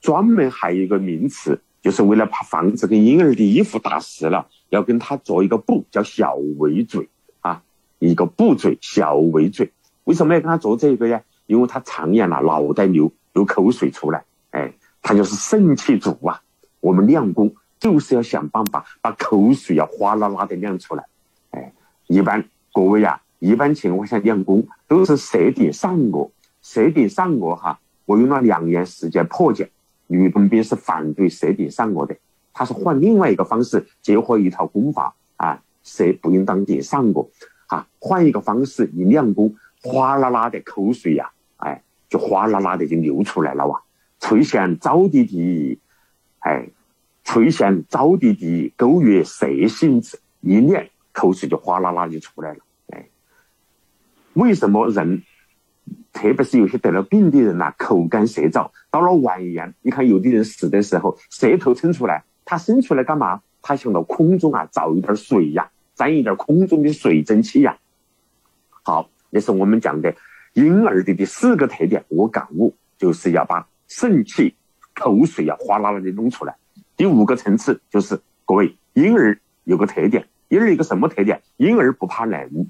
[0.00, 7.10] 专门还有一个名词，就是为了怕防止跟婴儿的衣服打湿了，要跟他做一个布，叫小围嘴
[7.40, 7.62] 啊，
[7.98, 9.70] 一个布嘴，小围嘴。
[10.04, 11.20] 为什么要跟他做这个呀？
[11.44, 14.24] 因为他常年了脑袋流流口水出来，
[15.02, 16.40] 他就是肾气足啊。
[16.80, 21.04] 我们练功就是要想办法把口水要哗啦啦的练出来，
[21.50, 21.72] 哎，
[22.06, 26.30] 一般各位呀，一般情况下练功都是舌顶上颚，
[26.62, 27.78] 舌顶上颚哈。
[28.06, 29.70] 我用了两年时间破解，
[30.06, 32.16] 吕洞宾是反对舌顶上颚的，
[32.52, 37.28] 他是换另外一个方式，结合一套功法啊，舌不应当顶上颚，
[37.66, 39.54] 啊，换一个方式你练功。
[39.82, 43.82] 哗啦啦的口水呀，哎，就哗啦啦的就流出来了哇！
[44.20, 45.80] 垂涎早滴滴，
[46.38, 46.68] 哎，
[47.24, 52.58] 垂涎早滴滴，勾月蛇心子，一念口水就哗啦啦就出来了。
[52.88, 53.08] 哎，
[54.34, 55.22] 为什么人，
[56.12, 63.42] 特别是有些得了病的人呐，口干舌燥，到了晚年，你看有的人死的时候，舌头伸出来，他伸出来干嘛？
[63.62, 67.76] 他想到空中啊，找一点水呀，沾一点空中的水蒸气呀。
[68.82, 69.10] 好。
[69.32, 70.12] 也是我们讲的
[70.54, 74.54] 婴儿的第四个特点，我感悟就是要把肾气、
[74.94, 76.54] 口水要哗啦啦的弄出来。
[76.96, 81.42] 第五个层次就是各位婴儿有个特点，婴儿一个什么特点？
[81.56, 82.68] 婴儿不怕冷。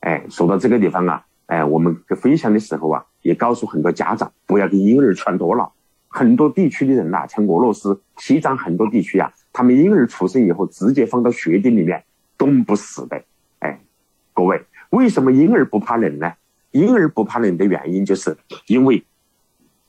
[0.00, 5.72] 哎，说到这个地方啊，哎，我们分享的时候啊，也告诉很多家长不要给婴儿穿多了。
[6.06, 12.04] 很多地区的人呐，像俄罗斯、西藏很多地区啊，他们婴儿出生以后直接放到雪地里面
[12.36, 13.22] 冻不死的。
[13.60, 13.80] 哎，
[14.34, 14.62] 各位。
[14.90, 16.34] 为什么婴儿不怕冷呢？
[16.72, 19.02] 婴儿不怕冷的原因就是因为，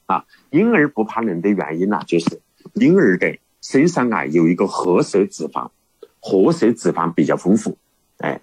[0.10, 2.42] 啊，婴儿不怕冷的原因呢，就是
[2.74, 5.70] 婴儿的身上啊有一个褐色脂肪，
[6.20, 7.78] 褐色脂肪比较丰富，
[8.18, 8.42] 哎，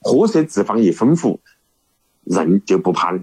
[0.00, 1.40] 褐色脂肪一丰富，
[2.24, 3.22] 人就不怕冷。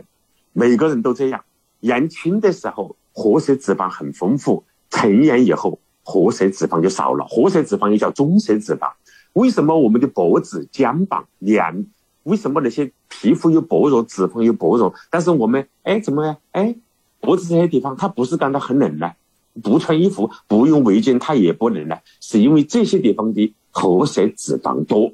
[0.54, 1.44] 每个人都这样，
[1.80, 7.26] 年轻的时候褐色脂肪很丰富，成年以后褐色脂肪就少了。
[7.26, 8.92] 褐色脂肪又叫棕色脂肪。
[9.34, 11.88] 为什么我们的脖子、肩膀、脸？
[12.24, 16.38] 为什么那些皮肤又薄弱、脂肪又薄弱，但是我们哎怎么呀？
[16.52, 16.76] 哎，
[17.20, 19.12] 脖子这些地方它不是感到很冷呢？
[19.62, 21.98] 不穿衣服、不用围巾它也不冷呢？
[22.22, 25.14] 是因为这些地方的褐色脂肪多。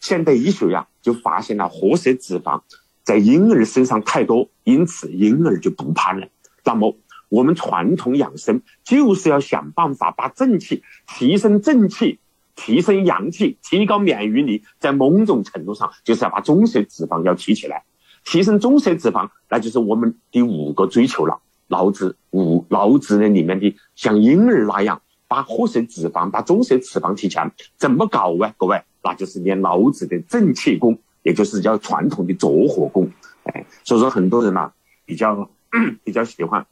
[0.00, 2.62] 现代医学呀就发现了褐色脂肪
[3.02, 6.28] 在婴儿身上太多，因此婴儿就不怕冷。
[6.64, 6.96] 那么
[7.28, 12.18] 我们传统养生就是要想办法把正气提升，正气。
[12.54, 17.82] 提升阳气，提高免疫力，在某种程度上就是要把棕色脂肪要提起来。
[18.24, 21.40] 提升棕色脂肪，那就是我们第五个追求了。
[21.68, 28.54] 老子五老子的里面的像婴儿那样，把褐色脂肪、把棕色脂肪提强，怎么搞啊？
[28.56, 33.10] 各位，那就是练老子的正气功，也就是叫传统的着火功。
[33.44, 34.72] 哎，所以说很多人呐，
[35.04, 35.48] 比较
[36.04, 36.66] 比较喜欢。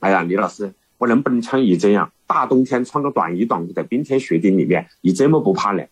[0.00, 0.72] 哎呀，李老师。
[0.98, 5.86] 我能不能像你这样，大冬天穿个短衣短裤在冰天雪地里面，你这么不怕冷？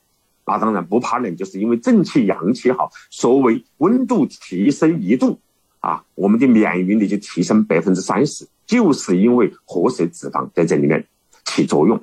[0.47, 2.91] 那当然不怕冷，就是因为正气阳气好。
[3.11, 5.39] 所谓温度提升一度，
[5.81, 11.07] 啊，我们的免疫力就提升百分之三十，就是因为褐色脂肪在这里面
[11.45, 12.01] 起作用。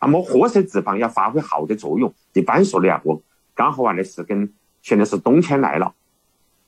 [0.00, 3.22] 那么褐色脂肪要发挥好的作用，一般说的呀，我
[3.54, 4.52] 刚好啊，那是跟
[4.82, 5.94] 现在是冬天来了，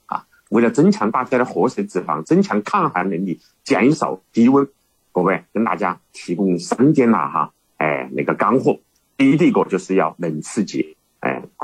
[0.07, 4.69] 啊，为了增强大家的褐色脂肪，增强抗寒能力，减少低温。
[5.11, 8.81] 各位跟大家提供三点啦哈，哎，那个干货，
[9.17, 10.97] 第一个就是要冷刺激，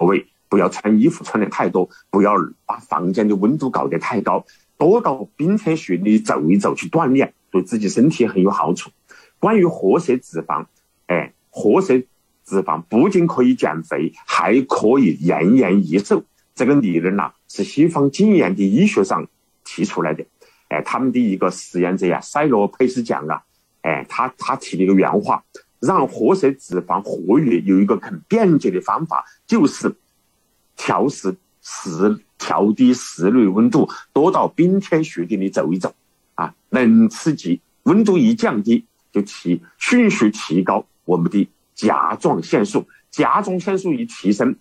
[0.00, 2.32] 各位不要穿衣服穿的太多，不要
[2.64, 4.46] 把房间的温度搞得太高，
[4.78, 8.90] 多到冰天雪地走一走去锻炼，对自己身体很有好处。
[9.38, 10.64] 关于褐色脂肪，
[11.06, 11.98] 哎，褐色
[12.46, 16.24] 脂肪不仅可以减肥，还可以延年益寿。
[16.54, 19.28] 这个理论呐，是西方近年的医学上
[19.64, 20.24] 提出来的。
[20.68, 23.42] 哎，他们的一个实验者呀，塞罗佩斯讲啊，
[23.82, 25.44] 哎，他他提了一个原话，
[25.80, 29.96] 让褐色脂肪活跃有一个很便捷的方法，就是
[30.76, 35.94] 调室室调低室内温度，多到冰天雪地里走一走，
[36.34, 44.56] 啊，冷刺激，温度一降低，就提迅速提高我们的甲状腺素，甲状腺素一提升，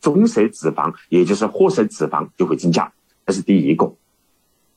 [0.00, 2.92] 棕色脂肪也就是褐色脂肪就会增加，
[3.26, 3.94] 这是第一个。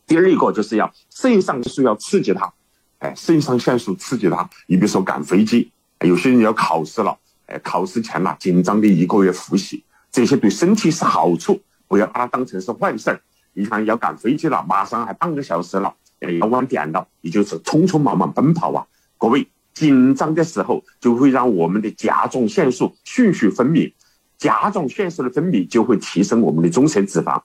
[0.07, 2.53] 第二一个就是要肾上腺素要刺激它，
[2.99, 4.49] 哎，肾上腺素刺激它。
[4.67, 7.17] 你比如说赶飞机，有些人要考试了，
[7.47, 13.21] 哎，考试前呐紧张的一个月复习，这些对身体是好处，不要把它当成是坏事儿。
[13.53, 15.93] 你看要赶飞机了，马上还半个小时了，
[16.39, 18.85] 要晚点了，你就是匆匆忙忙奔跑啊。
[19.17, 23.93] 各位紧张的时候就会让我们的甲状腺素迅速分泌，
[24.37, 27.41] 甲状腺素的分泌就会提升我们的棕色脂肪。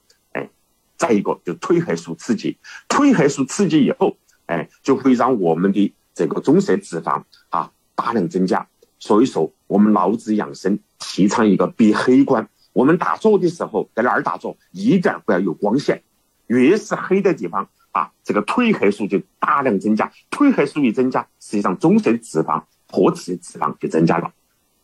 [0.97, 2.55] 再一个就褪黑素刺激，
[2.87, 4.15] 褪黑素刺激以后，
[4.51, 8.67] 哎，就会让我们的这个棕色脂肪啊大量增加。
[8.99, 12.49] 所以说，我们老子养生提倡一个闭黑观。
[12.73, 16.03] 我们打坐的时候，在哪儿打坐，一点不要有光线，
[16.47, 20.11] 越是黑的地方啊，这个褪黑素就大量增加。
[20.29, 24.33] 褪黑素一增加，实际上棕色脂肪、活体脂肪就增加了。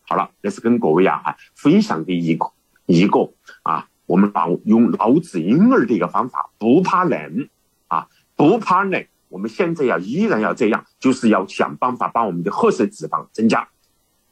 [0.08, 2.50] 好了，这是跟各位啊分享的一个
[2.86, 3.30] 一个
[3.64, 3.90] 啊。
[4.06, 7.50] 我们老用老子婴儿的一个方法，不怕冷
[7.90, 8.08] 啊，
[8.38, 9.06] 不怕冷。
[9.30, 13.68] 我们现在要依然要这样，就是要想办法把我们的褐色脂肪增加。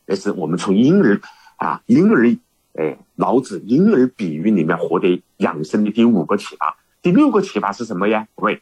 [0.07, 1.19] 这是我们从婴儿
[1.57, 2.37] 啊婴儿
[2.73, 6.77] 哎老子婴儿比喻里面获得养生的第五个启发。
[7.01, 8.27] 第六个启发是什么呀？
[8.35, 8.61] 各位，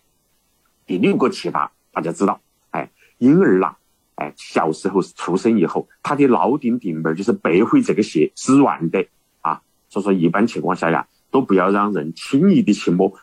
[0.86, 2.42] 第六个启发大家知道，
[2.72, 3.78] 哎，婴儿啦，
[4.16, 9.06] 哎，小时候出生以后，他的脑顶顶门就是背会这个穴是软的
[9.42, 9.62] 啊。
[9.90, 13.14] 所以说，一般情况下呀，都不要让人轻易的去摸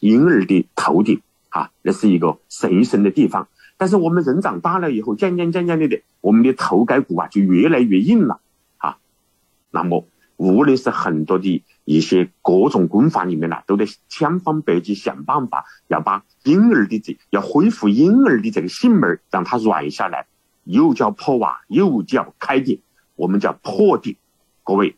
[0.00, 3.48] 婴儿的头顶啊，那是一个神圣的地方。
[3.76, 8.40] 但是我们人长大了以后，渐渐渐渐的的，我们的头盖骨啊就越来越硬了
[8.78, 8.98] 啊。
[9.70, 10.06] 那么，
[10.36, 20.26] 无论是很多的一些各种功法里面呢，都得千方百计想办法要把婴儿的这要恢复婴儿的这个性门，让它软下来，
[20.64, 22.80] 又叫破瓦，又叫开顶，
[23.14, 24.16] 我们叫破顶，
[24.64, 24.96] 各位。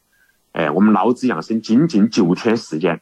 [0.53, 3.01] 哎，我们老子养生仅仅九天时间，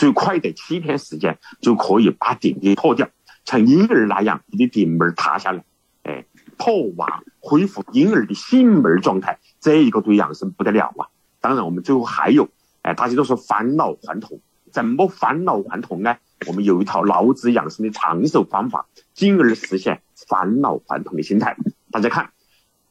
[0.00, 3.10] 最快的七天时间就可以把顶给破掉，
[3.44, 5.62] 像婴儿那样，你的顶门塌下来，
[6.04, 6.24] 哎，
[6.56, 11.12] 破瓦恢复婴儿的性门状态，这一个对养生不得了啊！
[11.38, 12.48] 当然，我们最后还有，
[12.80, 14.40] 哎，大家都说返老还童，
[14.72, 16.16] 怎么返老还童呢？
[16.46, 21.58] 我们有一套老子养生的长寿方法，进而实现返老还童的心态。
[21.90, 22.30] 大家看。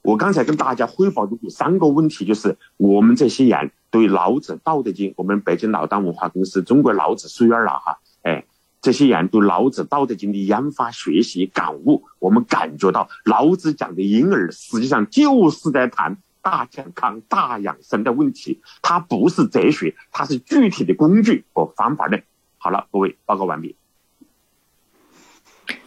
[0.01, 8.45] 我刚才跟大家汇报的第三个问题，就是我们这些人对老子《道德经》，我们北京老当文化公司中国老子书院了哈，哎，
[8.81, 22.23] 这些人对老子《道德经》的研发、学习、感悟，我们感觉到老子讲的婴儿实际上就是在谈大健康、大养生的问题，它不是哲学，它是具体的工具和方法论。
[22.57, 23.75] 好了，各位报告完毕。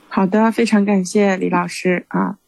[0.09, 2.39] 好的，非常感谢李老师啊。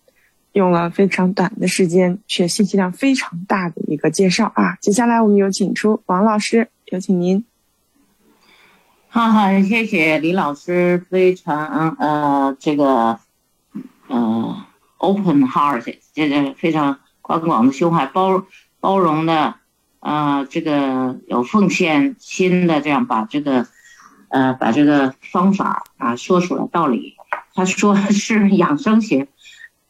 [0.55, 4.76] 用了非常短的时间，却信息量非常大的一个介绍啊！
[4.81, 7.44] 接下来我们有请出王老师，有请您。
[9.09, 13.18] 哈哈，谢谢李老师，非常呃这个
[14.06, 14.64] 呃
[14.98, 18.47] open heart，这个非常宽广的胸怀，包
[18.78, 19.56] 包容的
[19.98, 23.66] 呃这个有奉献心的这样把这个
[24.28, 27.16] 呃把这个方法啊说出来道理。
[27.56, 29.26] 他说是养生学。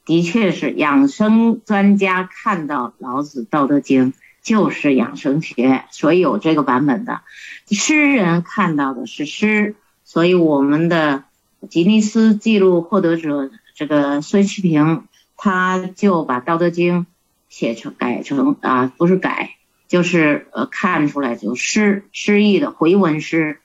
[0.05, 4.12] 的确是养生专家看到《老子·道德经》
[4.43, 7.22] 就是养生学，所以有这个版本的。
[7.70, 11.24] 诗人看到的是诗，所以我们的
[11.70, 15.05] 吉尼斯纪录获得者这个孙希平，
[15.39, 17.01] 他就把《道德经》
[17.48, 19.56] 写成改成啊，不是改，
[19.89, 23.60] 就是呃看出来就诗诗意的回文诗。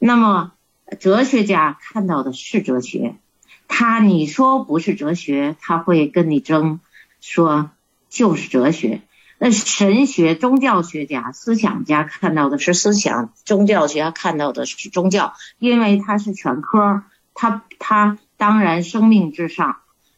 [0.00, 0.52] 那么
[0.98, 3.14] 哲学家看到的是哲学。
[3.68, 6.80] 他你说不是哲学，他会跟你争，
[7.20, 7.70] 说
[8.08, 9.02] 就是哲学。
[9.38, 17.02] 那神学、宗教学家、思想家看到的是思想，宗教学家看到的是宗教，因为他是全科，
[17.34, 19.76] 他他当然生命至上。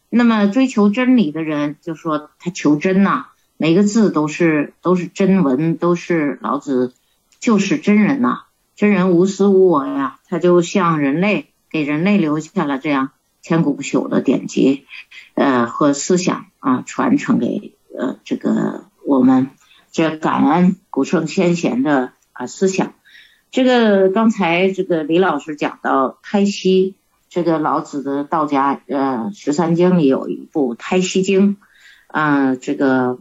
[0.09, 3.25] 那么追求真理的人就说他求真呐，
[3.57, 6.93] 每个字都是都是真文，都是老子
[7.39, 8.43] 就是真人呐，
[8.75, 13.09] 真人无私无我呀，他就像人类给人类留下了这样。
[13.47, 14.85] 千古不朽的典籍，
[15.33, 19.51] 呃和思想啊，传承给呃这个我们
[19.93, 22.93] 这感恩古圣先贤的啊思想。
[23.49, 26.95] 这个刚才这个李老师讲到胎息，
[27.29, 31.55] 这个老子的道家呃十三经里有一部《胎息经》，
[32.07, 33.17] 啊这个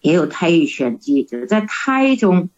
[0.00, 2.50] 也有胎育玄机，就是在胎中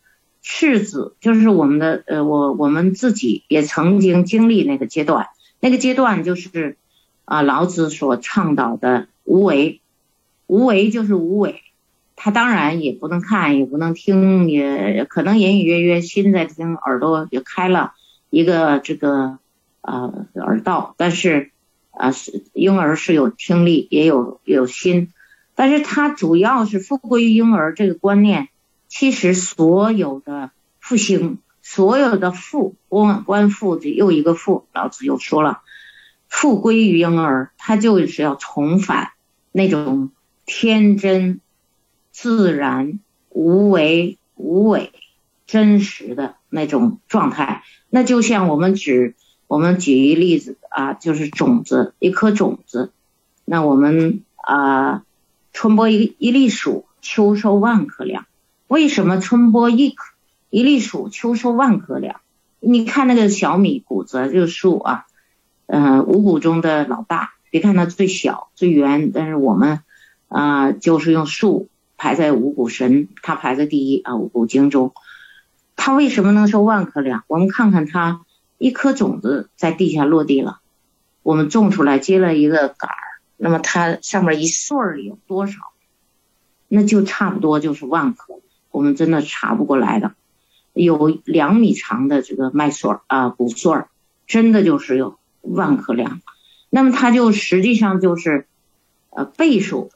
[0.42, 5.28] 赤子，就是我们的呃我我们自己也曾经经历那个阶段。
[5.66, 6.76] 那个阶段就是，
[7.24, 9.80] 啊，老子所倡导的无为，
[10.46, 11.60] 无为就是无为。
[12.14, 17.94] 他当然也不能看，也不能听，也可能隐隐约约心在听，耳朵也开了
[18.30, 19.40] 一个这个
[19.80, 21.50] 呃耳道，但是
[21.90, 25.12] 啊是婴儿是有听力，也有有心，
[25.56, 28.46] 但是他主要是复归于婴儿这个观念。
[28.86, 31.38] 其实所有的复兴，
[31.68, 35.62] 所有的复观观复的又一个复，老子又说了，
[36.28, 39.10] 复归于婴儿，他就是要重返
[39.50, 40.12] 那种
[40.44, 41.40] 天真。
[42.18, 42.98] 自然、
[43.28, 44.90] 无为、无为、
[45.46, 49.16] 真实的那种状态，那就像我们举
[49.46, 52.90] 我们举一例子啊，就是种子，一颗种子，
[53.44, 55.04] 那我们啊，
[55.52, 58.24] 春播一一粒薯，秋收万颗粮。
[58.66, 60.14] 为什么春播一颗
[60.50, 62.20] 一粒薯，秋收万颗粮？
[62.60, 65.06] 你看那个小米谷子，这个树啊，
[65.66, 69.80] 嗯，五谷中的老大，别看它最小最圆，但是我们
[70.28, 71.68] 啊，就是用树。
[71.98, 74.92] 排在五谷神，它排在第一啊，五谷经中，
[75.76, 77.24] 它为什么能收万颗粮？
[77.26, 78.20] 我们看看它
[78.58, 80.60] 一颗种子在地下落地了，
[81.22, 82.96] 我们种出来结了一个杆儿，
[83.38, 85.54] 那么它上面一穗儿有多少？
[86.68, 88.40] 那就差不多就是万颗，
[88.70, 90.12] 我们真的查不过来的。
[90.76, 93.88] 有两米长的这个麦穗儿啊，谷穗儿，
[94.26, 96.20] 真的就是有万颗粮，
[96.70, 98.46] 那么它就实际上就是
[99.10, 99.90] 呃倍数。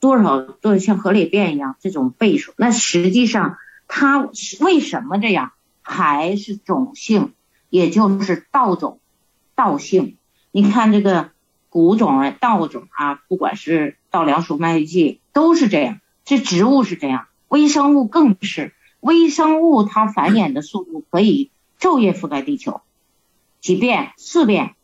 [0.00, 3.58] 多少多像河里变一样这种倍数，那实际上
[3.88, 4.30] 它
[4.60, 5.50] 为什么这样？
[5.82, 7.32] 还是种性，
[7.68, 9.00] 也就是稻种、
[9.56, 10.16] 稻性。
[10.52, 11.30] 你看这个
[11.68, 15.98] 谷种啊、稻种啊，不管是稻粱黍麦秸，都是这样。
[16.24, 18.72] 这植物是这样，微生物更是。
[19.00, 22.80] 微生物它繁衍的速度可以昼夜覆盖地球，
[23.60, 24.74] 几遍、四遍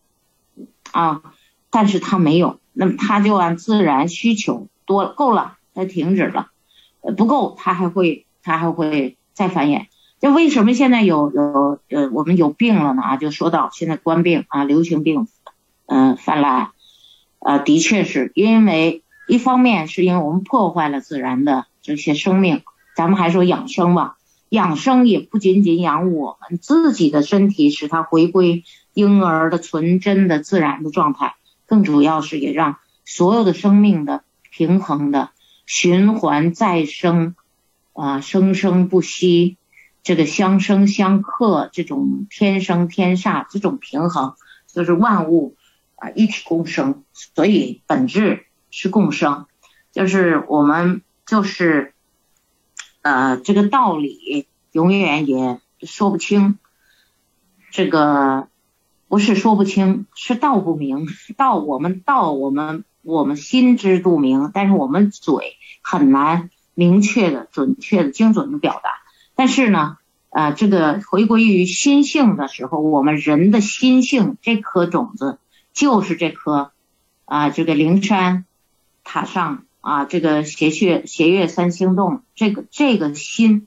[0.92, 1.22] 啊，
[1.70, 4.68] 但是它没有，那么它就按自然需求。
[4.86, 6.50] 多够了，它停止了，
[7.16, 9.86] 不够，它还会它还会再繁衍。
[10.20, 13.00] 这为什么现在有有呃我们有病了呢？
[13.00, 15.26] 啊，就说到现在官病啊，流行病，
[15.86, 16.72] 嗯泛滥，
[17.38, 22.62] 呃的确是因为一方面是因为我们破坏了自然的这些生命，
[22.94, 24.16] 咱们还说养生吧，
[24.48, 31.34] 养生也不仅仅养我们自己的身体，使它回归婴儿的纯真的自然的状态，
[31.66, 34.22] 更主要是也让所有的生命的。
[34.56, 35.30] 平衡的
[35.66, 37.34] 循环再生，
[37.92, 39.56] 啊，生生不息，
[40.04, 44.36] 这个相生相克，这种天生天煞，这种平衡，
[44.72, 45.56] 就是万物
[45.96, 49.46] 啊一体共生，所以本质是共生，
[49.90, 51.93] 就是我们就是
[53.04, 56.58] 呃这个道理永远也说不清，
[57.70, 58.48] 这个
[59.06, 61.06] 不是说不清，是道不明，
[61.36, 62.84] 道我们道我们。
[63.06, 68.92] 我们心知肚明，但是我们嘴很难明确的、准确的、精准的表达。
[69.34, 69.98] 但是呢，
[70.30, 75.36] 呃，这个回归于心性的时候，我们人的心性这颗种子，
[75.74, 76.70] 就是这颗
[77.26, 78.46] 啊，这个灵山
[79.04, 83.66] 塔上啊，这个斜穴斜月三星洞，这个这个心，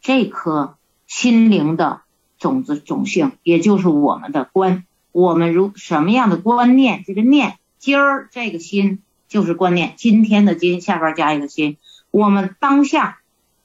[0.00, 0.76] 这颗
[1.08, 2.02] 心灵的
[2.38, 4.84] 种子种性，也就是我们的观。
[5.10, 7.58] 我们如什么样的观念，这个念。
[7.80, 11.76] 今儿这个心就是观念，今天的今下边加一个心，
[12.12, 13.18] 我们当下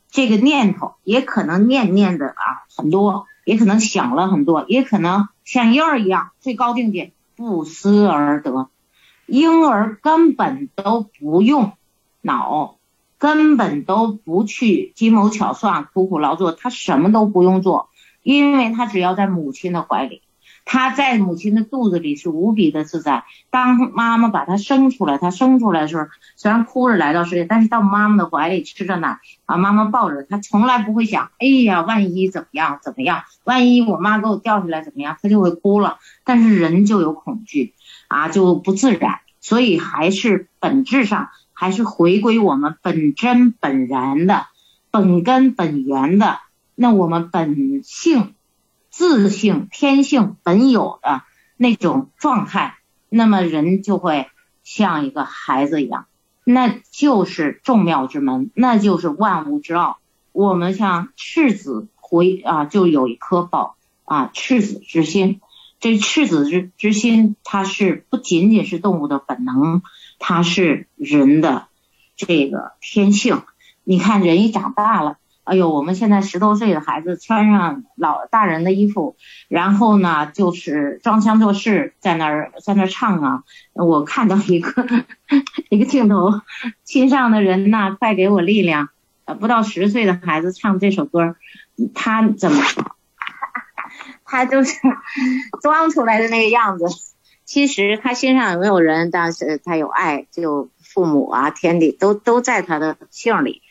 [0.10, 8.70] 这个念头也可能念念的啊很多，也可能想了很多，也可能像婴儿一样最高境界不思而得，
[9.28, 11.74] 婴儿根本都不用
[12.24, 12.78] 脑，
[13.20, 17.90] 根本都不去计谋巧算苦苦劳作，他什么都不用做，
[18.24, 20.24] 因为他只要在母亲的怀里。
[20.66, 23.26] 他在母亲的肚子里是无比的自在。
[23.50, 26.06] 当妈妈把他生出来，他生出来的时候
[26.38, 35.98] 虽然哭着来到世界，但是到妈妈的怀里吃着奶，把妈妈抱着，他从来不会想，哎呀，万一怎么样怎么样，万一我妈给我掉下来怎么样，他就会哭了。
[36.24, 37.74] 但是人就有恐惧，
[38.08, 39.20] 啊，就不自然。
[39.42, 44.48] 所以还是本质上还是回归我们本真本然的
[44.92, 46.40] 本根本源的
[46.76, 48.34] 那我们本性。
[48.96, 51.24] 自性、天性本有的
[51.58, 52.78] 那种状态，
[53.10, 54.28] 那么人就会
[54.64, 56.06] 像一个孩子一样，
[56.44, 59.98] 那就是众妙之门，那就是万物之奥。
[60.32, 65.42] 我们像赤子回啊，就有一颗宝啊，赤子之心。
[65.80, 69.82] 这赤子之之心，它是不仅仅是动物的本能，
[70.26, 71.68] 它是人的
[72.16, 73.42] 这个天性。
[73.84, 79.18] 你看，人一长大了，哎呦，我们现在十多岁的孩子穿上老大人的衣服，
[79.50, 83.44] 然后呢就是装腔作势在那儿在那儿唱啊。
[83.74, 84.86] 我看到一个
[85.70, 86.32] 一个镜头，
[86.86, 88.88] 亲上的人呐，快给我力量。
[89.26, 91.36] 呃，不到十岁的孩子唱这首歌，
[91.94, 92.64] 他怎么？
[94.24, 94.80] 他就是
[95.62, 96.86] 装出来的那个样子。
[97.46, 103.62] 其实他心上有没有人，但是他有爱，就父母啊、天地都都在他的姓里。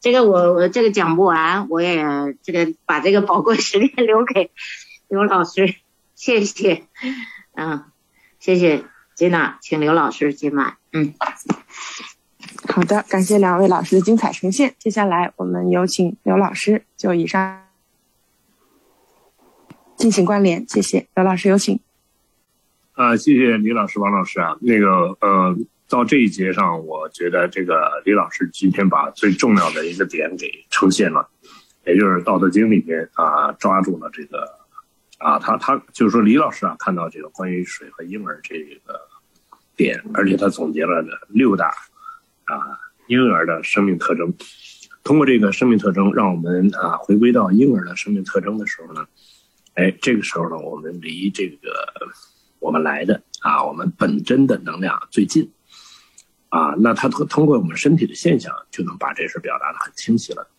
[0.00, 2.02] 这个我我这个讲不完，我也
[2.42, 4.50] 这个把这个宝贵时间留给
[5.08, 5.74] 刘老师，
[6.14, 6.84] 谢谢，
[7.54, 7.84] 嗯，
[8.38, 8.84] 谢谢
[9.14, 11.14] 金娜，请刘老师接麦，嗯，
[12.66, 14.74] 好的，感谢两位老师的精彩呈现。
[14.78, 17.66] 接下来我们有请刘老师就以上
[19.96, 21.78] 进行关联，谢谢刘老师，有请。
[22.92, 25.56] 啊，谢谢李老师、王老师啊，那个呃。
[25.90, 31.28] 到这一节上，我觉得这个李老师今天把最重要的一个点给呈现了，
[31.84, 34.46] 也就是《道德经》里面啊抓住了这个
[35.18, 39.00] 啊，他他就是说李老师啊看到这个关于水和婴儿这个
[39.74, 41.74] 点，而且他总结了六大
[42.44, 44.32] 啊婴儿的生命特征。
[45.02, 49.04] 通过这个生命特征，让我们啊回归到婴儿的生命特征的时候呢，
[49.74, 51.58] 哎，这个时候呢，我们离这个
[52.60, 55.50] 我们来的啊我们本真的能量最近。
[56.50, 60.50] 啊，那他通通过我们身体的现象，就能把这事表达的很清晰了。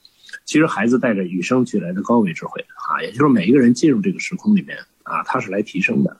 [0.46, 6.18] 其实孩子带着与生俱来的高维智慧啊，也就是每一个人进入这个时空里面啊，他是来提升的，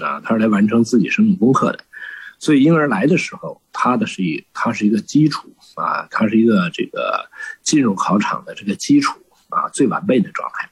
[0.00, 1.80] 啊，他是来完成自己生命功课的。
[2.38, 7.28] 所以婴儿来的时候，他的是一，他是一个基础啊，他是一个这个
[7.62, 9.18] 进入考场的这个基础
[9.48, 10.70] 啊，最完备的状态。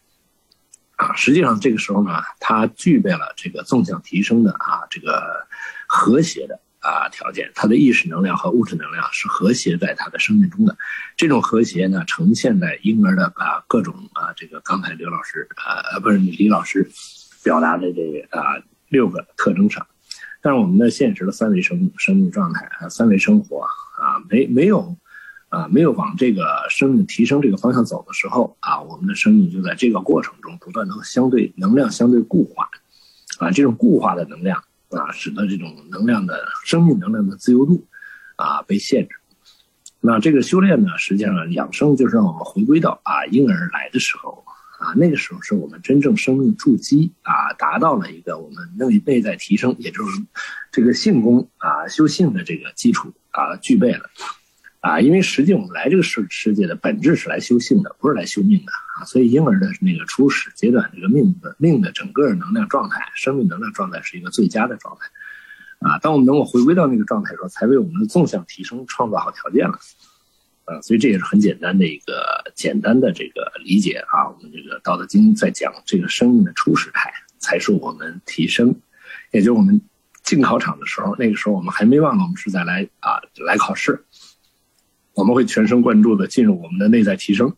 [0.97, 5.47] 啊，实际上这个时候呢，他具备了这个纵向提升的啊，这个
[5.86, 6.60] 和谐的。
[6.78, 10.77] 啊，条件，他的意识能量和物质能量是和谐在他的生命中的，
[11.16, 16.89] 这种和谐呢，呈现在婴儿的啊各种啊这个刚才刘老师啊不是李老师
[17.43, 19.85] 表达的这个啊六个特征上，
[20.40, 24.97] 但是我们的现实的三维生生命状态啊三维生活啊没没有
[25.56, 32.68] 啊没有往这个生命提升这个方向走的时候啊，我们的生命就在这个过程中不断的相对能量相对固化
[33.38, 34.62] 啊这种固化的能量。
[34.90, 37.84] 啊，使得这种能量的生命能量的自由度，
[38.36, 39.16] 啊被限制。
[40.00, 44.44] 那这个修炼呢，实际上养生就是让我们回归到啊婴儿来的时候，
[44.78, 50.22] 啊那个时候是我们真正生命筑基啊达到了一个我们内内在提升，也就是
[50.70, 54.08] 这个性功啊修性的这个基础啊具备了。
[54.86, 59.04] 啊，因为实际我们来这个世世界的本质是来修性的，不是来修命的啊。
[59.04, 65.08] 所以婴儿的那个初始阶段，这个命的命的整个能量状态、生命能量状态是一个最佳的状态
[65.80, 65.98] 啊。
[65.98, 69.76] 当我们能够回归到那个状态的时候，才为我们的纵向提升创造好条件了
[70.66, 70.80] 啊。
[70.82, 74.28] 所以这也是很简单的一个简单的这个理解啊。
[74.28, 78.72] 我们这个《道德经》在讲这个生命的初始态，才是我们提升，
[79.32, 79.80] 也就是我们
[80.22, 84.00] 进考场的时候，那个时候我们还没忘了我们是在来啊来考试。
[85.16, 87.51] 我们会全神贯注的进入我们的内在提升，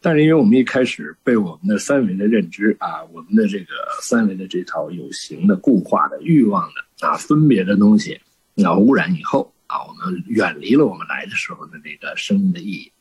[0.00, 3.66] 但是因为我们一开始被我们的三维的认知啊，我们的这个
[4.02, 8.20] 三维的这套有形的固化的欲望的啊分别的东西，
[8.64, 12.92] 啊污染以后啊，我们远离了我们来的时候的那个生命的意义，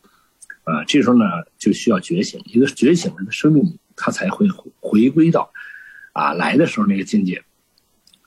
[0.66, 1.26] 啊，这时候呢
[1.58, 4.48] 就需要觉醒，一个觉醒了的生命，它才会
[4.80, 5.52] 回归到
[6.14, 7.44] 啊来的时候那个境界。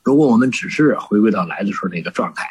[0.02, 2.48] 如果我们只是回归到来的时候那个状态，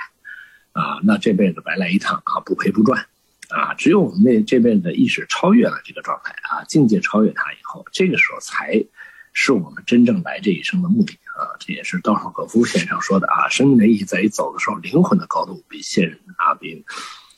[0.72, 3.06] 啊，那这辈子白来一趟啊，不赔不赚。
[3.50, 8.84] 啊，只有我们那这边的意识超越了这个状态啊，境界超越它以后，这个时候才
[9.32, 11.56] 是我们真正来这一生的目的啊。
[11.58, 16.84] 这也是道上可夫先生说的啊，生命的意义在于走的时候，灵魂的高度比现人啊比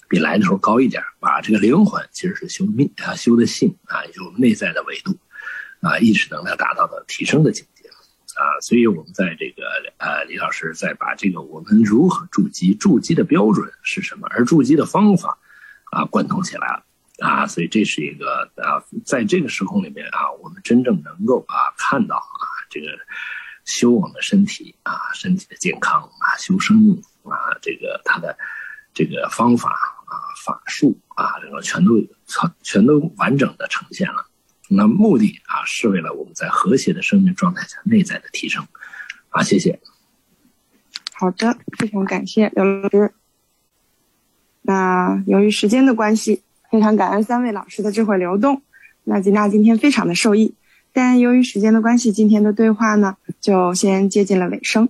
[0.10, 1.42] 比来的时候高一点把。
[1.42, 5.16] 这个灵魂其实是修命啊，修的性啊，也就是内在的维度
[5.82, 8.58] 啊，意识能量达到的提升的境界啊。
[8.62, 9.64] 所以我们在这个
[10.00, 15.38] 呃，李老师在把这个我们如何筑基，筑基的标准是什么，而筑基的方法。
[15.92, 16.84] 啊，贯通起来了
[17.20, 22.88] 啊，所以这是一个啊，在这个时空里面啊，我们真正能够啊看到啊，这个
[23.66, 28.38] 修我们身体啊，身体的健康啊，修生命啊，这个它的
[28.94, 30.14] 这个方法啊，
[30.46, 34.26] 法术啊，这个全都全全都完整的呈现了。
[34.70, 38.66] 那目的啊，是为了我们在和谐的生命状态下内在的提升
[39.30, 39.44] 啊。
[39.44, 39.80] 谢谢。
[41.14, 43.14] 好的，非常感谢刘老师。
[44.62, 48.62] 那由于时间的关系，非常感恩三位老师的智慧流动。
[49.04, 50.54] 那吉娜今天非常的受益，
[50.94, 54.90] 但由于时间的关系，今天的对话呢就先接近了尾声。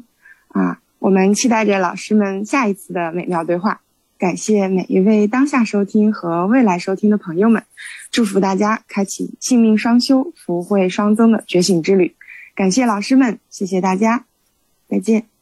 [0.50, 3.82] 啊，我们期待着老师们下一次的美妙对话。
[4.18, 7.64] 感谢每一位当下收听和未来收听的朋友们，
[8.12, 12.16] 祝福大家开启性命双修、福慧双增的觉醒之旅。
[12.54, 14.26] 感谢老师们，谢谢大家，
[14.90, 15.39] 再见。